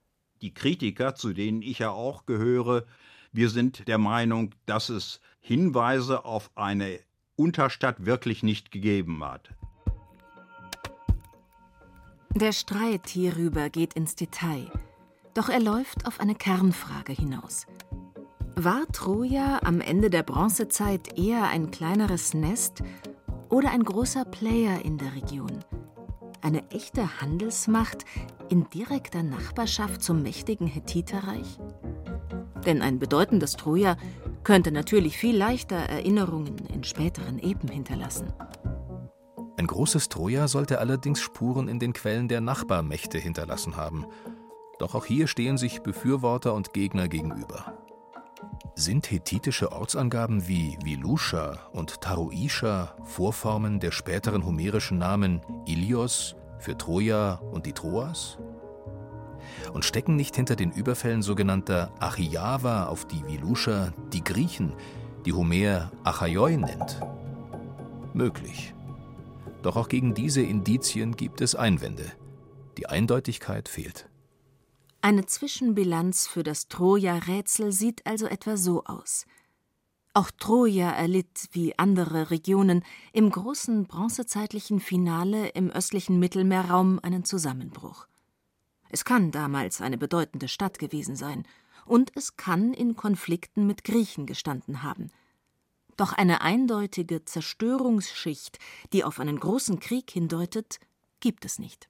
Die 0.40 0.54
Kritiker, 0.54 1.14
zu 1.14 1.34
denen 1.34 1.60
ich 1.60 1.80
ja 1.80 1.90
auch 1.90 2.24
gehöre, 2.24 2.86
wir 3.32 3.50
sind 3.50 3.88
der 3.88 3.98
Meinung, 3.98 4.54
dass 4.66 4.88
es 4.88 5.20
Hinweise 5.40 6.24
auf 6.24 6.50
eine 6.54 7.00
Unterstadt 7.36 8.04
wirklich 8.04 8.42
nicht 8.42 8.70
gegeben 8.70 9.24
hat. 9.24 9.50
Der 12.34 12.52
Streit 12.52 13.08
hierüber 13.08 13.70
geht 13.70 13.94
ins 13.94 14.14
Detail. 14.14 14.70
Doch 15.34 15.48
er 15.48 15.60
läuft 15.60 16.06
auf 16.06 16.20
eine 16.20 16.34
Kernfrage 16.34 17.12
hinaus. 17.12 17.66
War 18.54 18.86
Troja 18.92 19.60
am 19.62 19.80
Ende 19.80 20.10
der 20.10 20.24
Bronzezeit 20.24 21.16
eher 21.18 21.44
ein 21.44 21.70
kleineres 21.70 22.34
Nest 22.34 22.82
oder 23.48 23.70
ein 23.70 23.84
großer 23.84 24.24
Player 24.24 24.84
in 24.84 24.98
der 24.98 25.14
Region? 25.14 25.64
Eine 26.42 26.68
echte 26.70 27.20
Handelsmacht 27.20 28.04
in 28.48 28.68
direkter 28.70 29.22
Nachbarschaft 29.22 30.02
zum 30.02 30.22
mächtigen 30.22 30.66
Hethiterreich? 30.66 31.58
Denn 32.68 32.82
ein 32.82 33.00
bedeutendes 33.00 33.56
Troja 33.56 33.96
könnte 34.44 34.70
natürlich 34.70 35.18
viel 35.18 35.36
leichter 35.36 35.74
Erinnerungen 35.74 36.58
in 36.72 36.84
späteren 36.84 37.40
Epen 37.40 37.68
hinterlassen. 37.68 38.32
Ein 39.56 39.66
großes 39.66 40.08
Troja 40.08 40.46
sollte 40.46 40.78
allerdings 40.78 41.20
Spuren 41.20 41.66
in 41.66 41.80
den 41.80 41.92
Quellen 41.92 42.28
der 42.28 42.40
Nachbarmächte 42.40 43.18
hinterlassen 43.18 43.76
haben 43.76 44.06
doch 44.78 44.94
auch 44.94 45.04
hier 45.04 45.26
stehen 45.26 45.58
sich 45.58 45.82
Befürworter 45.82 46.54
und 46.54 46.72
Gegner 46.72 47.08
gegenüber. 47.08 47.74
Sind 48.76 49.10
hethitische 49.10 49.72
Ortsangaben 49.72 50.46
wie 50.46 50.78
Vilusha 50.84 51.58
und 51.72 52.00
Taruisha 52.00 52.94
Vorformen 53.02 53.80
der 53.80 53.90
späteren 53.90 54.46
homerischen 54.46 54.98
Namen 54.98 55.40
Ilios 55.66 56.36
für 56.60 56.78
Troja 56.78 57.34
und 57.34 57.66
die 57.66 57.72
Troas? 57.72 58.38
Und 59.72 59.84
stecken 59.84 60.16
nicht 60.16 60.36
hinter 60.36 60.56
den 60.56 60.72
Überfällen 60.72 61.22
sogenannter 61.22 61.92
Achiava 62.00 62.86
auf 62.86 63.06
die 63.06 63.24
Vilusha 63.26 63.92
die 64.12 64.24
Griechen, 64.24 64.72
die 65.24 65.32
Homer 65.32 65.92
Achaioi 66.04 66.56
nennt? 66.56 67.00
Möglich. 68.14 68.74
Doch 69.62 69.76
auch 69.76 69.88
gegen 69.88 70.14
diese 70.14 70.42
Indizien 70.42 71.16
gibt 71.16 71.40
es 71.40 71.54
Einwände. 71.54 72.12
Die 72.78 72.86
Eindeutigkeit 72.86 73.68
fehlt. 73.68 74.08
Eine 75.00 75.26
Zwischenbilanz 75.26 76.26
für 76.26 76.42
das 76.42 76.68
Troja-Rätsel 76.68 77.72
sieht 77.72 78.04
also 78.06 78.26
etwa 78.26 78.56
so 78.56 78.84
aus. 78.84 79.26
Auch 80.12 80.32
Troja 80.32 80.90
erlitt, 80.90 81.48
wie 81.52 81.78
andere 81.78 82.32
Regionen, 82.32 82.82
im 83.12 83.30
großen 83.30 83.86
bronzezeitlichen 83.86 84.80
Finale 84.80 85.50
im 85.50 85.70
östlichen 85.70 86.18
Mittelmeerraum 86.18 86.98
einen 87.00 87.24
Zusammenbruch. 87.24 88.07
Es 88.90 89.04
kann 89.04 89.30
damals 89.30 89.80
eine 89.80 89.98
bedeutende 89.98 90.48
Stadt 90.48 90.78
gewesen 90.78 91.16
sein, 91.16 91.44
und 91.84 92.12
es 92.14 92.36
kann 92.36 92.74
in 92.74 92.96
Konflikten 92.96 93.66
mit 93.66 93.84
Griechen 93.84 94.26
gestanden 94.26 94.82
haben. 94.82 95.10
Doch 95.96 96.12
eine 96.12 96.42
eindeutige 96.42 97.24
Zerstörungsschicht, 97.24 98.58
die 98.92 99.04
auf 99.04 99.18
einen 99.18 99.40
großen 99.40 99.80
Krieg 99.80 100.10
hindeutet, 100.10 100.78
gibt 101.20 101.44
es 101.44 101.58
nicht. 101.58 101.88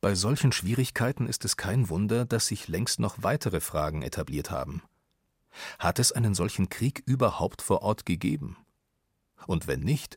Bei 0.00 0.14
solchen 0.14 0.52
Schwierigkeiten 0.52 1.26
ist 1.26 1.44
es 1.44 1.56
kein 1.56 1.88
Wunder, 1.88 2.24
dass 2.24 2.46
sich 2.46 2.68
längst 2.68 3.00
noch 3.00 3.22
weitere 3.22 3.60
Fragen 3.60 4.02
etabliert 4.02 4.50
haben. 4.50 4.82
Hat 5.78 5.98
es 5.98 6.12
einen 6.12 6.34
solchen 6.34 6.68
Krieg 6.68 7.02
überhaupt 7.06 7.62
vor 7.62 7.82
Ort 7.82 8.06
gegeben? 8.06 8.56
Und 9.46 9.66
wenn 9.66 9.80
nicht, 9.80 10.16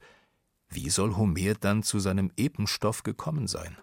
wie 0.67 0.89
soll 0.89 1.15
Homer 1.15 1.55
dann 1.55 1.81
zu 1.81 1.99
seinem 1.99 2.31
Epenstoff 2.37 3.03
gekommen 3.03 3.47
sein? 3.47 3.77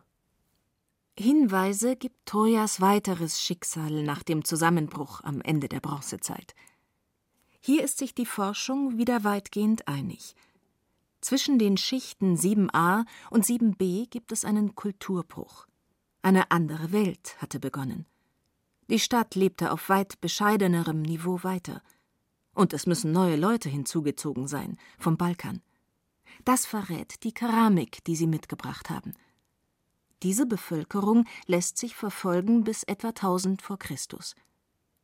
Hinweise 1.18 1.96
gibt 1.96 2.26
Trojas 2.26 2.82
weiteres 2.82 3.40
Schicksal 3.40 4.02
nach 4.02 4.22
dem 4.22 4.44
Zusammenbruch 4.44 5.22
am 5.24 5.40
Ende 5.40 5.66
der 5.68 5.80
Bronzezeit. 5.80 6.54
Hier 7.60 7.82
ist 7.82 7.96
sich 7.96 8.14
die 8.14 8.26
Forschung 8.26 8.98
wieder 8.98 9.24
weitgehend 9.24 9.88
einig. 9.88 10.36
Zwischen 11.22 11.58
den 11.58 11.78
Schichten 11.78 12.36
7a 12.36 13.06
und 13.30 13.46
7b 13.46 14.10
gibt 14.10 14.30
es 14.30 14.44
einen 14.44 14.74
Kulturbruch. 14.74 15.66
Eine 16.20 16.50
andere 16.50 16.92
Welt 16.92 17.36
hatte 17.38 17.60
begonnen. 17.60 18.04
Die 18.90 18.98
Stadt 18.98 19.34
lebte 19.34 19.72
auf 19.72 19.88
weit 19.88 20.20
bescheidenerem 20.20 21.00
Niveau 21.00 21.42
weiter. 21.42 21.82
Und 22.52 22.74
es 22.74 22.86
müssen 22.86 23.12
neue 23.12 23.36
Leute 23.36 23.70
hinzugezogen 23.70 24.48
sein, 24.48 24.76
vom 24.98 25.16
Balkan. 25.16 25.62
Das 26.44 26.66
verrät 26.66 27.24
die 27.24 27.32
Keramik, 27.32 28.04
die 28.04 28.16
sie 28.16 28.26
mitgebracht 28.26 28.90
haben. 28.90 29.14
Diese 30.22 30.46
Bevölkerung 30.46 31.26
lässt 31.46 31.78
sich 31.78 31.94
verfolgen 31.94 32.64
bis 32.64 32.82
etwa 32.84 33.08
1000 33.08 33.62
vor 33.62 33.78
Christus. 33.78 34.34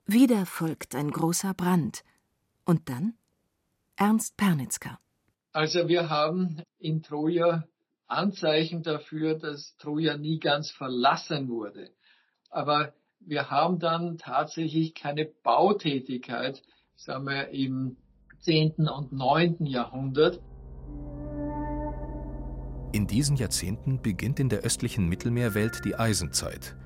Wieder 0.06 0.46
folgt 0.46 0.94
ein 0.94 1.10
großer 1.10 1.54
Brand. 1.54 2.02
Und 2.64 2.88
dann 2.88 3.14
Ernst 3.96 4.36
Pernitzka. 4.36 4.98
Also 5.52 5.86
wir 5.88 6.08
haben 6.08 6.62
in 6.78 7.02
Troja 7.02 7.64
Anzeichen 8.06 8.82
dafür, 8.82 9.38
dass 9.38 9.76
Troja 9.78 10.16
nie 10.16 10.38
ganz 10.38 10.70
verlassen 10.70 11.48
wurde. 11.48 11.90
Aber 12.50 12.92
wir 13.20 13.50
haben 13.50 13.78
dann 13.78 14.18
tatsächlich 14.18 14.94
keine 14.94 15.24
Bautätigkeit, 15.26 16.62
sagen 16.96 17.24
wir, 17.26 17.48
im 17.48 17.96
10. 18.40 18.88
und 18.88 19.12
9. 19.12 19.66
Jahrhundert. 19.66 20.40
In 22.92 23.06
diesen 23.06 23.36
Jahrzehnten 23.36 24.02
beginnt 24.02 24.38
in 24.38 24.50
der 24.50 24.60
östlichen 24.60 25.08
Mittelmeerwelt 25.08 25.82
die 25.86 25.94
Eisenzeit. 25.94 26.76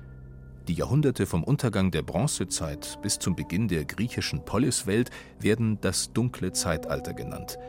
Die 0.69 0.73
Jahrhunderte 0.73 1.25
vom 1.25 1.43
Untergang 1.43 1.91
der 1.91 2.01
Bronzezeit 2.01 2.97
bis 3.01 3.19
zum 3.19 3.35
Beginn 3.35 3.67
der 3.67 3.83
griechischen 3.83 4.45
Poliswelt 4.45 5.11
werden 5.37 5.81
das 5.81 6.13
dunkle 6.13 6.53
Zeitalter 6.53 7.13
genannt. 7.13 7.59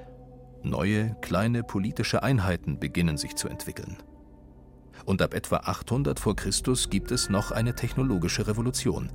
Neue, 0.63 1.17
kleine 1.21 1.65
politische 1.65 2.23
Einheiten 2.23 2.79
beginnen 2.79 3.17
sich 3.17 3.35
zu 3.35 3.49
entwickeln. 3.49 3.97
Und 5.05 5.21
ab 5.21 5.35
etwa 5.35 5.57
800 5.57 6.21
vor 6.21 6.37
Christus 6.37 6.91
gibt 6.91 7.11
es 7.11 7.29
noch 7.29 7.51
eine 7.51 7.75
technologische 7.75 8.47
Revolution. 8.47 9.11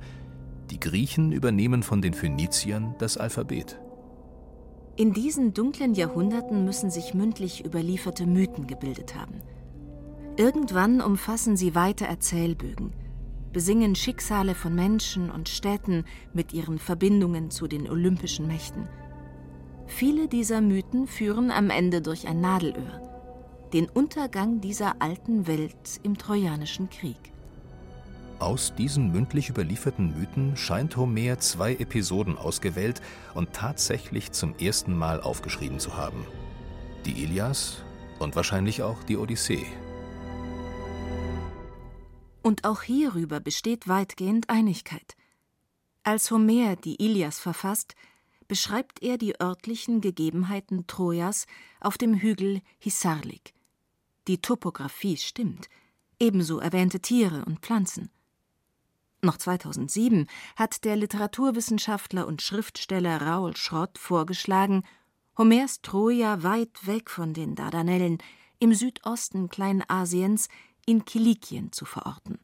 Die 0.70 0.80
Griechen 0.80 1.32
übernehmen 1.32 1.82
von 1.82 2.02
den 2.02 2.12
Phöniziern 2.12 2.94
das 2.98 3.16
Alphabet. 3.16 3.78
In 4.96 5.12
diesen 5.12 5.54
dunklen 5.54 5.94
Jahrhunderten 5.94 6.64
müssen 6.64 6.88
sich 6.88 7.14
mündlich 7.14 7.64
überlieferte 7.64 8.26
Mythen 8.26 8.68
gebildet 8.68 9.16
haben. 9.16 9.42
Irgendwann 10.36 11.00
umfassen 11.00 11.56
sie 11.56 11.74
weite 11.74 12.06
Erzählbögen, 12.06 12.92
besingen 13.52 13.96
Schicksale 13.96 14.54
von 14.54 14.72
Menschen 14.72 15.30
und 15.30 15.48
Städten 15.48 16.04
mit 16.32 16.52
ihren 16.52 16.78
Verbindungen 16.78 17.50
zu 17.50 17.66
den 17.66 17.90
olympischen 17.90 18.46
Mächten. 18.46 18.88
Viele 19.86 20.28
dieser 20.28 20.60
Mythen 20.60 21.08
führen 21.08 21.50
am 21.50 21.70
Ende 21.70 22.00
durch 22.00 22.28
ein 22.28 22.40
Nadelöhr, 22.40 23.02
den 23.72 23.88
Untergang 23.88 24.60
dieser 24.60 25.02
alten 25.02 25.48
Welt 25.48 26.00
im 26.04 26.16
Trojanischen 26.16 26.88
Krieg. 26.88 27.33
Aus 28.38 28.74
diesen 28.74 29.12
mündlich 29.12 29.48
überlieferten 29.48 30.18
Mythen 30.18 30.56
scheint 30.56 30.96
Homer 30.96 31.38
zwei 31.38 31.74
Episoden 31.74 32.36
ausgewählt 32.36 33.00
und 33.34 33.52
tatsächlich 33.52 34.32
zum 34.32 34.56
ersten 34.58 34.96
Mal 34.96 35.20
aufgeschrieben 35.20 35.78
zu 35.78 35.96
haben. 35.96 36.26
Die 37.06 37.22
Ilias 37.22 37.82
und 38.18 38.36
wahrscheinlich 38.36 38.82
auch 38.82 39.02
die 39.04 39.16
Odyssee. 39.16 39.66
Und 42.42 42.64
auch 42.64 42.82
hierüber 42.82 43.40
besteht 43.40 43.88
weitgehend 43.88 44.50
Einigkeit. 44.50 45.16
Als 46.02 46.30
Homer 46.30 46.76
die 46.76 47.02
Ilias 47.02 47.38
verfasst, 47.38 47.94
beschreibt 48.46 49.02
er 49.02 49.16
die 49.16 49.40
örtlichen 49.40 50.00
Gegebenheiten 50.00 50.86
Trojas 50.86 51.46
auf 51.80 51.96
dem 51.96 52.14
Hügel 52.14 52.60
Hisarlik. 52.78 53.54
Die 54.28 54.38
Topographie 54.38 55.16
stimmt, 55.16 55.68
ebenso 56.20 56.58
erwähnte 56.58 57.00
Tiere 57.00 57.44
und 57.46 57.60
Pflanzen. 57.60 58.10
Noch 59.24 59.38
2007 59.38 60.26
hat 60.54 60.84
der 60.84 60.96
Literaturwissenschaftler 60.96 62.26
und 62.26 62.42
Schriftsteller 62.42 63.22
Raoul 63.22 63.56
Schrott 63.56 63.96
vorgeschlagen, 63.96 64.84
Homers 65.38 65.80
Troja 65.80 66.42
weit 66.42 66.86
weg 66.86 67.08
von 67.08 67.32
den 67.32 67.54
Dardanellen 67.54 68.18
im 68.58 68.74
Südosten 68.74 69.48
Kleinasiens 69.48 70.48
in 70.84 71.06
Kilikien 71.06 71.72
zu 71.72 71.86
verorten. 71.86 72.38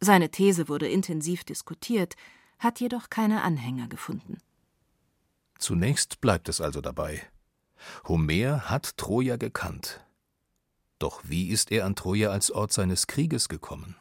Seine 0.00 0.30
These 0.30 0.68
wurde 0.68 0.88
intensiv 0.88 1.44
diskutiert, 1.44 2.16
hat 2.58 2.80
jedoch 2.80 3.08
keine 3.08 3.42
Anhänger 3.42 3.86
gefunden. 3.86 4.38
Zunächst 5.60 6.20
bleibt 6.20 6.48
es 6.48 6.60
also 6.60 6.80
dabei. 6.80 7.22
Homer 8.08 8.68
hat 8.68 8.96
Troja 8.96 9.36
gekannt. 9.36 10.04
Doch 10.98 11.22
wie 11.24 11.48
ist 11.48 11.70
er 11.70 11.86
an 11.86 11.94
Troja 11.94 12.30
als 12.30 12.50
Ort 12.50 12.72
seines 12.72 13.06
Krieges 13.06 13.48
gekommen? 13.48 13.94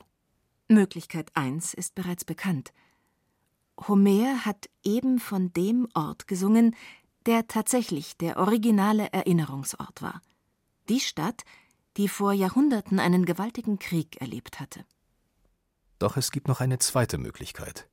Möglichkeit 0.71 1.31
1 1.35 1.73
ist 1.73 1.95
bereits 1.95 2.25
bekannt. 2.25 2.73
Homer 3.87 4.45
hat 4.45 4.69
eben 4.83 5.19
von 5.19 5.53
dem 5.53 5.87
Ort 5.93 6.27
gesungen, 6.27 6.75
der 7.25 7.47
tatsächlich 7.47 8.17
der 8.17 8.37
originale 8.37 9.11
Erinnerungsort 9.11 10.01
war. 10.01 10.21
Die 10.89 10.99
Stadt, 10.99 11.43
die 11.97 12.07
vor 12.07 12.33
Jahrhunderten 12.33 12.99
einen 12.99 13.25
gewaltigen 13.25 13.79
Krieg 13.79 14.19
erlebt 14.21 14.59
hatte. 14.59 14.85
Doch 15.99 16.17
es 16.17 16.31
gibt 16.31 16.47
noch 16.47 16.61
eine 16.61 16.79
zweite 16.79 17.17
Möglichkeit. 17.17 17.87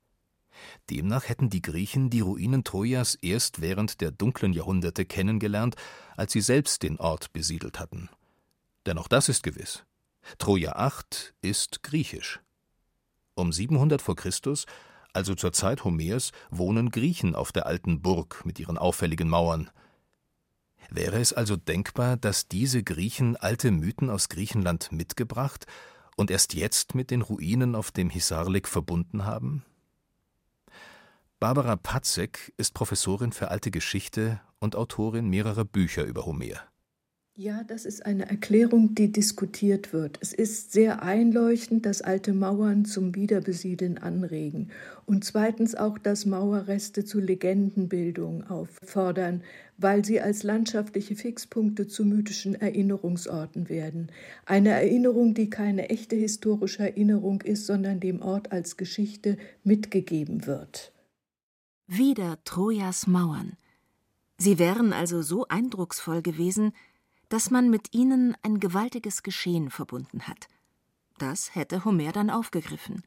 Demnach 0.90 1.28
hätten 1.28 1.50
die 1.50 1.62
Griechen 1.62 2.10
die 2.10 2.20
Ruinen 2.20 2.64
Trojas 2.64 3.14
erst 3.16 3.60
während 3.60 4.00
der 4.00 4.10
dunklen 4.10 4.52
Jahrhunderte 4.52 5.04
kennengelernt, 5.04 5.76
als 6.16 6.32
sie 6.32 6.40
selbst 6.40 6.82
den 6.82 6.98
Ort 6.98 7.32
besiedelt 7.32 7.78
hatten. 7.78 8.08
Denn 8.86 8.98
auch 8.98 9.08
das 9.08 9.28
ist 9.28 9.42
gewiss. 9.42 9.84
Troja 10.38 10.72
8 10.72 11.34
ist 11.42 11.82
griechisch. 11.82 12.40
Um 13.38 13.52
700 13.52 14.02
vor 14.02 14.16
Christus, 14.16 14.66
also 15.12 15.34
zur 15.36 15.52
Zeit 15.52 15.84
Homers, 15.84 16.32
wohnen 16.50 16.90
Griechen 16.90 17.36
auf 17.36 17.52
der 17.52 17.66
alten 17.66 18.02
Burg 18.02 18.44
mit 18.44 18.58
ihren 18.58 18.76
auffälligen 18.76 19.28
Mauern. 19.28 19.70
Wäre 20.90 21.20
es 21.20 21.32
also 21.32 21.56
denkbar, 21.56 22.16
dass 22.16 22.48
diese 22.48 22.82
Griechen 22.82 23.36
alte 23.36 23.70
Mythen 23.70 24.10
aus 24.10 24.28
Griechenland 24.28 24.90
mitgebracht 24.90 25.66
und 26.16 26.32
erst 26.32 26.54
jetzt 26.54 26.96
mit 26.96 27.12
den 27.12 27.22
Ruinen 27.22 27.76
auf 27.76 27.92
dem 27.92 28.10
Hisarlik 28.10 28.66
verbunden 28.66 29.24
haben? 29.24 29.64
Barbara 31.38 31.76
Patzek 31.76 32.52
ist 32.56 32.74
Professorin 32.74 33.30
für 33.30 33.52
alte 33.52 33.70
Geschichte 33.70 34.40
und 34.58 34.74
Autorin 34.74 35.28
mehrerer 35.28 35.64
Bücher 35.64 36.04
über 36.04 36.26
Homer. 36.26 36.60
Ja, 37.40 37.62
das 37.62 37.84
ist 37.84 38.04
eine 38.04 38.28
Erklärung, 38.28 38.96
die 38.96 39.12
diskutiert 39.12 39.92
wird. 39.92 40.18
Es 40.20 40.32
ist 40.32 40.72
sehr 40.72 41.04
einleuchtend, 41.04 41.86
dass 41.86 42.02
alte 42.02 42.34
Mauern 42.34 42.84
zum 42.84 43.14
Wiederbesiedeln 43.14 43.96
anregen 43.96 44.72
und 45.06 45.24
zweitens 45.24 45.76
auch, 45.76 45.98
dass 45.98 46.26
Mauerreste 46.26 47.04
zu 47.04 47.20
Legendenbildung 47.20 48.42
auffordern, 48.50 49.44
weil 49.76 50.04
sie 50.04 50.20
als 50.20 50.42
landschaftliche 50.42 51.14
Fixpunkte 51.14 51.86
zu 51.86 52.04
mythischen 52.04 52.56
Erinnerungsorten 52.56 53.68
werden. 53.68 54.10
Eine 54.44 54.70
Erinnerung, 54.70 55.34
die 55.34 55.48
keine 55.48 55.90
echte 55.90 56.16
historische 56.16 56.82
Erinnerung 56.82 57.42
ist, 57.42 57.66
sondern 57.66 58.00
dem 58.00 58.20
Ort 58.20 58.50
als 58.50 58.76
Geschichte 58.76 59.38
mitgegeben 59.62 60.44
wird. 60.46 60.92
Wieder 61.86 62.40
Trojas 62.42 63.06
Mauern. 63.06 63.52
Sie 64.38 64.58
wären 64.58 64.92
also 64.92 65.20
so 65.20 65.46
eindrucksvoll 65.46 66.22
gewesen, 66.22 66.72
dass 67.28 67.50
man 67.50 67.70
mit 67.70 67.94
ihnen 67.94 68.36
ein 68.42 68.60
gewaltiges 68.60 69.22
Geschehen 69.22 69.70
verbunden 69.70 70.22
hat. 70.26 70.48
Das 71.18 71.54
hätte 71.54 71.84
Homer 71.84 72.12
dann 72.12 72.30
aufgegriffen. 72.30 73.02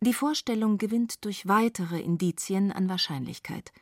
Die 0.00 0.12
Vorstellung 0.12 0.78
gewinnt 0.78 1.24
durch 1.24 1.48
weitere 1.48 2.00
Indizien 2.00 2.70
an 2.70 2.88
Wahrscheinlichkeit. 2.88 3.72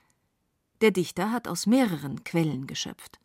Der 0.81 0.91
Dichter 0.91 1.31
hat 1.31 1.47
aus 1.47 1.67
mehreren 1.67 2.25
Quellen 2.25 2.67
geschöpft. 2.67 3.19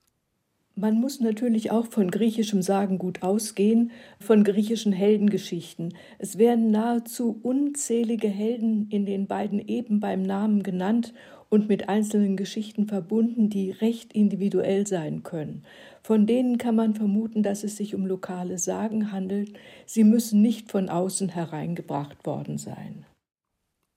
Man 0.76 1.00
muss 1.00 1.20
natürlich 1.20 1.70
auch 1.72 1.86
von 1.88 2.10
griechischem 2.10 2.62
Sagengut 2.62 3.24
ausgehen, 3.24 3.92
von 4.20 4.44
griechischen 4.44 4.94
Heldengeschichten. 4.94 5.94
Es 6.18 6.38
werden 6.38 6.72
nahezu 6.72 7.40
unzählige 7.44 8.30
Helden 8.30 8.88
in 8.90 9.06
den 9.06 9.28
beiden 9.28 9.60
eben 9.60 10.00
beim 10.00 10.22
Namen 10.22 10.64
genannt 10.64 11.14
und 11.52 11.68
mit 11.68 11.90
einzelnen 11.90 12.38
Geschichten 12.38 12.88
verbunden, 12.88 13.50
die 13.50 13.72
recht 13.72 14.14
individuell 14.14 14.88
sein 14.88 15.22
können. 15.22 15.66
Von 16.02 16.26
denen 16.26 16.58
kann 16.58 16.76
man 16.76 16.96
vermuten, 16.96 17.44
dass 17.44 17.66
es 17.66 17.76
sich 17.76 17.94
um 17.94 18.06
lokale 18.06 18.58
Sagen 18.58 19.12
handelt. 19.12 19.60
Sie 19.86 20.06
müssen 20.06 20.42
nicht 20.42 20.72
von 20.72 20.88
außen 20.88 21.28
hereingebracht 21.28 22.26
worden 22.26 22.58
sein. 22.58 23.06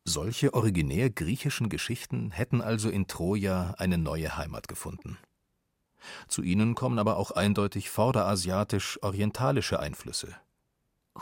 Solche 0.05 0.53
originär 0.53 1.11
griechischen 1.11 1.69
Geschichten 1.69 2.33
hätten 2.33 2.61
also 2.61 2.91
in 2.91 3.07
Troja 3.07 3.75
eine 3.79 3.99
neue 3.99 4.37
Heimat 4.37 4.67
gefunden. 4.67 5.17
Zu 6.27 6.43
ihnen 6.43 6.75
kommen 6.75 6.99
aber 6.99 7.17
auch 7.17 7.31
eindeutig 7.31 7.89
vorderasiatisch-orientalische 7.89 9.79
Einflüsse. 9.79 10.35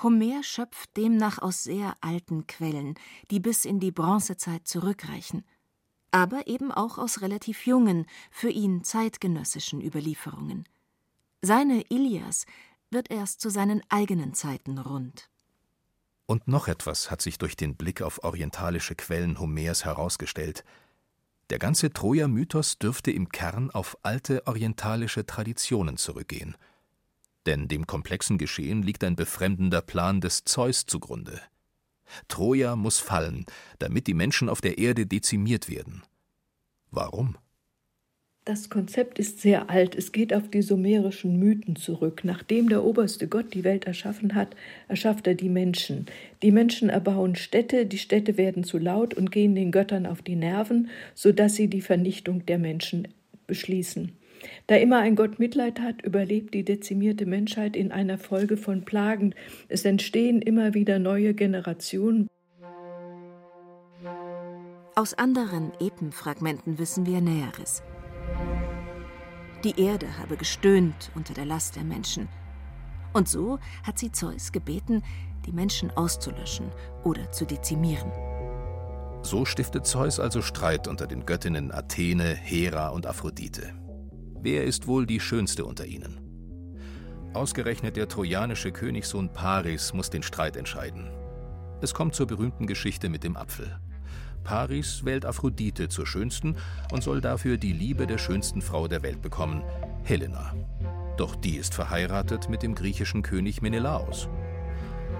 Homer 0.03 0.42
schöpft 0.42 0.97
demnach 0.97 1.38
aus 1.38 1.62
sehr 1.62 1.95
alten 2.01 2.47
Quellen, 2.47 2.95
die 3.31 3.38
bis 3.38 3.66
in 3.66 3.79
die 3.79 3.92
Bronzezeit 3.92 4.66
zurückreichen 4.66 5.45
aber 6.12 6.46
eben 6.46 6.70
auch 6.70 6.98
aus 6.98 7.20
relativ 7.22 7.66
jungen, 7.66 8.07
für 8.31 8.51
ihn 8.51 8.85
zeitgenössischen 8.85 9.81
Überlieferungen. 9.81 10.68
Seine 11.40 11.83
Ilias 11.88 12.46
wird 12.90 13.11
erst 13.11 13.40
zu 13.40 13.51
seinen 13.51 13.83
eigenen 13.88 14.35
Zeiten 14.35 14.79
rund. 14.79 15.29
Und 16.27 16.46
noch 16.46 16.68
etwas 16.68 17.11
hat 17.11 17.20
sich 17.20 17.38
durch 17.38 17.57
den 17.57 17.75
Blick 17.75 18.01
auf 18.01 18.22
orientalische 18.22 18.94
Quellen 18.94 19.40
Homers 19.40 19.85
herausgestellt. 19.85 20.64
Der 21.51 21.59
ganze 21.59 21.92
Troja-Mythos 21.92 22.79
dürfte 22.79 23.11
im 23.11 23.29
Kern 23.29 23.70
auf 23.70 23.98
alte 24.03 24.46
orientalische 24.46 25.27
Traditionen 25.27 25.96
zurückgehen. 25.96 26.57
Denn 27.46 27.66
dem 27.66 27.87
komplexen 27.87 28.38
Geschehen 28.38 28.83
liegt 28.83 29.03
ein 29.03 29.16
befremdender 29.16 29.83
Plan 29.83 30.20
des 30.20 30.44
Zeus 30.44 30.87
zugrunde. 30.87 31.40
Troja 32.29 32.77
muss 32.77 32.98
fallen, 32.98 33.46
damit 33.79 34.07
die 34.07 34.14
Menschen 34.14 34.48
auf 34.48 34.61
der 34.61 34.79
Erde 34.79 35.07
dezimiert 35.07 35.68
werden. 35.68 36.03
Warum? 36.90 37.37
Das 38.44 38.70
Konzept 38.70 39.20
ist 39.20 39.40
sehr 39.40 39.70
alt. 39.70 39.94
Es 39.94 40.11
geht 40.11 40.35
auf 40.35 40.51
die 40.51 40.62
sumerischen 40.62 41.38
Mythen 41.38 41.77
zurück. 41.77 42.22
Nachdem 42.25 42.68
der 42.68 42.83
oberste 42.83 43.29
Gott 43.29 43.55
die 43.55 43.62
Welt 43.62 43.85
erschaffen 43.85 44.35
hat, 44.35 44.57
erschafft 44.88 45.29
er 45.29 45.37
die 45.37 45.48
Menschen. 45.48 46.07
Die 46.42 46.51
Menschen 46.51 46.88
erbauen 46.88 47.37
Städte, 47.37 47.87
die 47.87 47.98
Städte 47.98 48.37
werden 48.37 48.64
zu 48.64 48.79
laut 48.79 49.14
und 49.14 49.31
gehen 49.31 49.55
den 49.55 49.70
Göttern 49.70 50.07
auf 50.07 50.22
die 50.22 50.35
Nerven, 50.35 50.90
sodass 51.14 51.55
sie 51.55 51.68
die 51.68 51.83
Vernichtung 51.83 52.44
der 52.44 52.59
Menschen 52.59 53.07
beschließen. 53.46 54.11
Da 54.67 54.77
immer 54.77 54.99
ein 54.99 55.17
Gott 55.17 55.39
Mitleid 55.39 55.81
hat, 55.81 56.03
überlebt 56.03 56.55
die 56.55 56.65
dezimierte 56.65 57.27
Menschheit 57.27 57.77
in 57.77 57.93
einer 57.93 58.19
Folge 58.19 58.57
von 58.57 58.85
Plagen. 58.85 59.35
Es 59.69 59.85
entstehen 59.85 60.43
immer 60.43 60.75
wieder 60.75 60.99
neue 60.99 61.35
Generationen. 61.35 62.29
Aus 64.95 65.15
anderen 65.15 65.73
Epenfragmenten 65.81 66.79
wissen 66.79 67.07
wir 67.07 67.21
Näheres. 67.21 67.83
Die 69.65 69.81
Erde 69.81 70.19
habe 70.19 70.37
gestöhnt 70.37 71.11
unter 71.15 71.35
der 71.35 71.47
Last 71.47 71.77
der 71.77 71.85
Menschen. 71.85 72.29
Und 73.13 73.29
so 73.29 73.59
hat 73.85 73.99
sie 73.99 74.11
Zeus 74.11 74.53
gebeten, 74.53 75.03
die 75.47 75.53
Menschen 75.53 75.91
auszulöschen 75.91 76.71
oder 77.05 77.31
zu 77.31 77.45
dezimieren. 77.45 78.11
So 79.23 79.45
stiftet 79.45 79.87
Zeus 79.87 80.19
also 80.19 80.43
Streit 80.43 80.89
unter 80.89 81.07
den 81.07 81.25
Göttinnen 81.27 81.71
Athene, 81.73 82.35
Hera 82.35 82.89
und 82.89 83.07
Aphrodite. 83.07 83.73
Wer 84.45 84.65
ist 84.65 84.89
wohl 84.89 85.07
die 85.07 85.21
schönste 85.21 85.65
unter 85.65 85.87
ihnen? 85.87 86.19
Ausgerechnet 87.33 87.97
der 87.97 88.09
trojanische 88.09 88.73
Königssohn 88.73 89.33
Paris 89.33 89.93
muss 89.93 90.11
den 90.11 90.25
Streit 90.25 90.57
entscheiden. 90.57 91.13
Es 91.81 91.95
kommt 91.95 92.17
zur 92.17 92.27
berühmten 92.27 92.67
Geschichte 92.67 93.09
mit 93.09 93.23
dem 93.23 93.37
Apfel. 93.37 93.79
Paris 94.43 95.05
wählt 95.05 95.25
Aphrodite 95.25 95.89
zur 95.89 96.09
schönsten 96.09 96.57
und 96.91 97.05
soll 97.05 97.21
dafür 97.21 97.57
die 97.57 97.73
Liebe 97.73 98.09
der 98.09 98.19
schönsten 98.19 98.63
Frau 98.63 98.89
der 98.89 99.05
Welt 99.05 99.23
bekommen, 99.23 99.63
Helena. 100.03 100.57
Doch 101.17 101.37
die 101.37 101.55
ist 101.55 101.73
verheiratet 101.73 102.49
mit 102.49 102.65
dem 102.65 102.75
griechischen 102.75 103.23
König 103.23 103.63
Menelaos. 103.63 104.29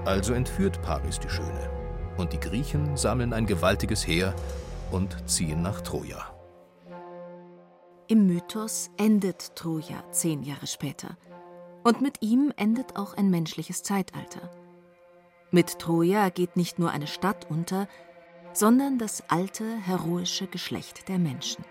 Also 0.05 0.33
entführt 0.33 0.83
Paris 0.83 1.21
die 1.21 1.31
Schöne. 1.31 1.71
Und 2.17 2.33
die 2.33 2.41
Griechen 2.41 2.97
sammeln 2.97 3.33
ein 3.33 3.47
gewaltiges 3.47 4.05
Heer 4.05 4.35
und 4.91 5.17
ziehen 5.31 5.63
nach 5.63 5.81
Troja. 5.81 6.32
Im 8.13 8.27
Mythos 8.27 8.91
endet 8.99 9.57
Troja 9.57 10.05
zehn 10.13 10.43
Jahre 10.43 10.67
später. 10.67 11.17
Und 11.83 12.03
mit 12.03 12.21
ihm 12.21 12.53
endet 12.59 12.97
auch 12.97 13.15
ein 13.15 13.31
menschliches 13.31 13.83
Zeitalter. 13.83 14.51
Mit 15.51 15.79
Troja 15.79 16.29
geht 16.29 16.55
nicht 16.55 16.79
nur 16.79 16.91
eine 16.91 17.07
Stadt 17.07 17.51
unter, 17.51 17.89
sondern 18.53 18.99
das 18.99 19.31
alte, 19.31 19.65
heroische 19.79 20.47
Geschlecht 20.47 21.09
der 21.09 21.19
Menschen. 21.19 21.65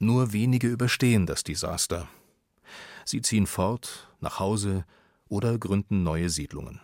Nur 0.00 0.32
wenige 0.32 0.66
überstehen 0.66 1.24
das 1.24 1.44
Desaster. 1.44 2.08
Sie 3.04 3.22
ziehen 3.22 3.46
fort, 3.46 4.12
nach 4.18 4.40
Hause 4.40 4.84
oder 5.28 5.56
gründen 5.56 6.02
neue 6.02 6.30
Siedlungen. 6.30 6.80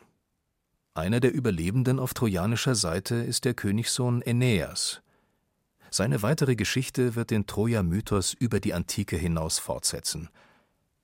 Einer 0.95 1.19
der 1.19 1.35
Überlebenden 1.35 1.99
auf 1.99 2.15
trojanischer 2.15 2.77
Seite 2.77 3.17
ist 3.17 3.45
der 3.45 3.55
Königssohn 3.55 4.23
Aeneas. 4.25 5.03
Seine 5.97 6.21
weitere 6.21 6.57
Geschichte 6.57 7.15
wird 7.15 7.31
den 7.31 7.47
Troja-Mythos 7.47 8.35
über 8.35 8.61
die 8.61 8.75
Antike 8.75 9.17
hinaus 9.17 9.59
fortsetzen. 9.59 10.29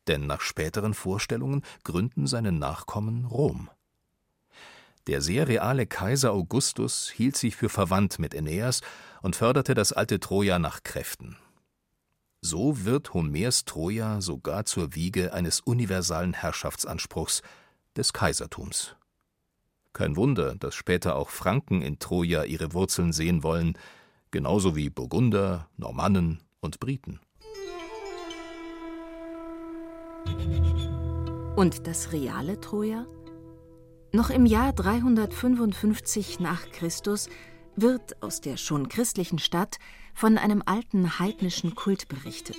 Denn 0.06 0.26
nach 0.26 0.42
späteren 0.42 0.92
Vorstellungen 0.92 1.64
gründen 1.82 2.26
seine 2.26 2.52
Nachkommen 2.52 3.24
Rom. 3.24 3.70
Der 5.06 5.22
sehr 5.22 5.48
reale 5.48 5.86
Kaiser 5.86 6.32
Augustus 6.32 7.08
hielt 7.08 7.38
sich 7.38 7.56
für 7.56 7.70
verwandt 7.70 8.18
mit 8.18 8.34
Aeneas 8.34 8.82
und 9.22 9.34
förderte 9.34 9.72
das 9.72 9.94
alte 9.94 10.20
Troja 10.20 10.58
nach 10.58 10.82
Kräften. 10.82 11.38
So 12.42 12.84
wird 12.84 13.14
Homers 13.14 13.64
Troja 13.64 14.20
sogar 14.20 14.66
zur 14.66 14.94
Wiege 14.94 15.32
eines 15.32 15.60
universalen 15.60 16.34
Herrschaftsanspruchs 16.34 17.40
des 17.96 18.12
Kaisertums. 18.12 18.94
Kein 19.94 20.16
Wunder, 20.16 20.54
dass 20.54 20.74
später 20.74 21.16
auch 21.16 21.30
Franken 21.30 21.80
in 21.80 21.98
Troja 21.98 22.44
ihre 22.44 22.74
Wurzeln 22.74 23.14
sehen 23.14 23.42
wollen, 23.42 23.78
genauso 24.32 24.74
wie 24.74 24.90
Burgunder, 24.90 25.68
Normannen 25.76 26.42
und 26.60 26.80
Briten. 26.80 27.20
Und 31.54 31.86
das 31.86 32.12
reale 32.12 32.60
Troja? 32.60 33.06
Noch 34.12 34.30
im 34.30 34.46
Jahr 34.46 34.72
355 34.72 36.40
nach 36.40 36.70
Christus 36.70 37.28
wird 37.76 38.22
aus 38.22 38.40
der 38.40 38.56
schon 38.56 38.88
christlichen 38.88 39.38
Stadt 39.38 39.78
von 40.14 40.38
einem 40.38 40.62
alten 40.66 41.18
heidnischen 41.18 41.74
Kult 41.74 42.08
berichtet. 42.08 42.58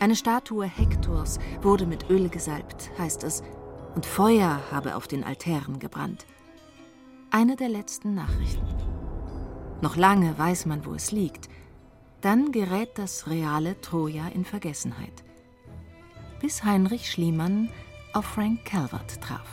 Eine 0.00 0.16
Statue 0.16 0.66
Hektors 0.66 1.38
wurde 1.62 1.86
mit 1.86 2.10
Öl 2.10 2.28
gesalbt, 2.28 2.90
heißt 2.98 3.24
es, 3.24 3.42
und 3.94 4.06
Feuer 4.06 4.60
habe 4.70 4.96
auf 4.96 5.06
den 5.06 5.24
Altären 5.24 5.78
gebrannt. 5.78 6.26
Eine 7.30 7.56
der 7.56 7.68
letzten 7.68 8.14
Nachrichten. 8.14 8.93
Noch 9.84 9.96
lange 9.96 10.38
weiß 10.38 10.64
man, 10.64 10.86
wo 10.86 10.94
es 10.94 11.12
liegt. 11.12 11.50
Dann 12.22 12.52
gerät 12.52 12.96
das 12.96 13.28
reale 13.28 13.78
Troja 13.82 14.28
in 14.28 14.46
Vergessenheit. 14.46 15.12
Bis 16.40 16.64
Heinrich 16.64 17.10
Schliemann 17.10 17.68
auf 18.14 18.24
Frank 18.24 18.64
Calvert 18.64 19.20
traf. 19.20 19.46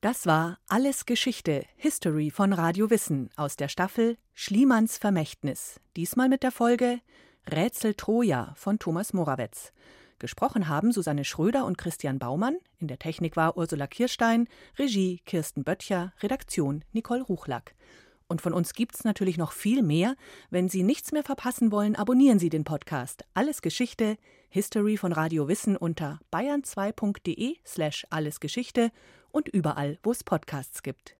Das 0.00 0.24
war 0.24 0.60
Alles 0.68 1.04
Geschichte, 1.04 1.64
History 1.74 2.30
von 2.30 2.52
Radio 2.52 2.90
Wissen 2.90 3.30
aus 3.34 3.56
der 3.56 3.66
Staffel 3.66 4.18
Schliemanns 4.34 4.98
Vermächtnis. 4.98 5.80
Diesmal 5.96 6.28
mit 6.28 6.44
der 6.44 6.52
Folge 6.52 7.00
Rätsel 7.50 7.94
Troja 7.94 8.54
von 8.54 8.78
Thomas 8.78 9.12
Morawetz. 9.12 9.72
Gesprochen 10.18 10.68
haben 10.68 10.92
Susanne 10.92 11.24
Schröder 11.24 11.64
und 11.66 11.78
Christian 11.78 12.18
Baumann. 12.18 12.56
In 12.78 12.88
der 12.88 12.98
Technik 12.98 13.36
war 13.36 13.56
Ursula 13.56 13.86
Kirstein, 13.86 14.48
Regie 14.78 15.20
Kirsten 15.26 15.62
Böttcher, 15.62 16.12
Redaktion 16.22 16.84
Nicole 16.92 17.22
Ruchlack. 17.22 17.74
Und 18.28 18.40
von 18.40 18.52
uns 18.52 18.72
gibt's 18.72 19.04
natürlich 19.04 19.38
noch 19.38 19.52
viel 19.52 19.82
mehr. 19.82 20.16
Wenn 20.50 20.68
Sie 20.68 20.82
nichts 20.82 21.12
mehr 21.12 21.22
verpassen 21.22 21.70
wollen, 21.70 21.94
abonnieren 21.94 22.38
Sie 22.38 22.48
den 22.48 22.64
Podcast 22.64 23.24
Alles 23.34 23.62
Geschichte, 23.62 24.16
History 24.48 24.96
von 24.96 25.12
Radio 25.12 25.48
Wissen 25.48 25.76
unter 25.76 26.18
bayern2.de 26.32 27.58
slash 27.64 28.06
allesgeschichte 28.10 28.90
und 29.30 29.48
überall, 29.48 29.98
wo 30.02 30.10
es 30.10 30.24
Podcasts 30.24 30.82
gibt. 30.82 31.14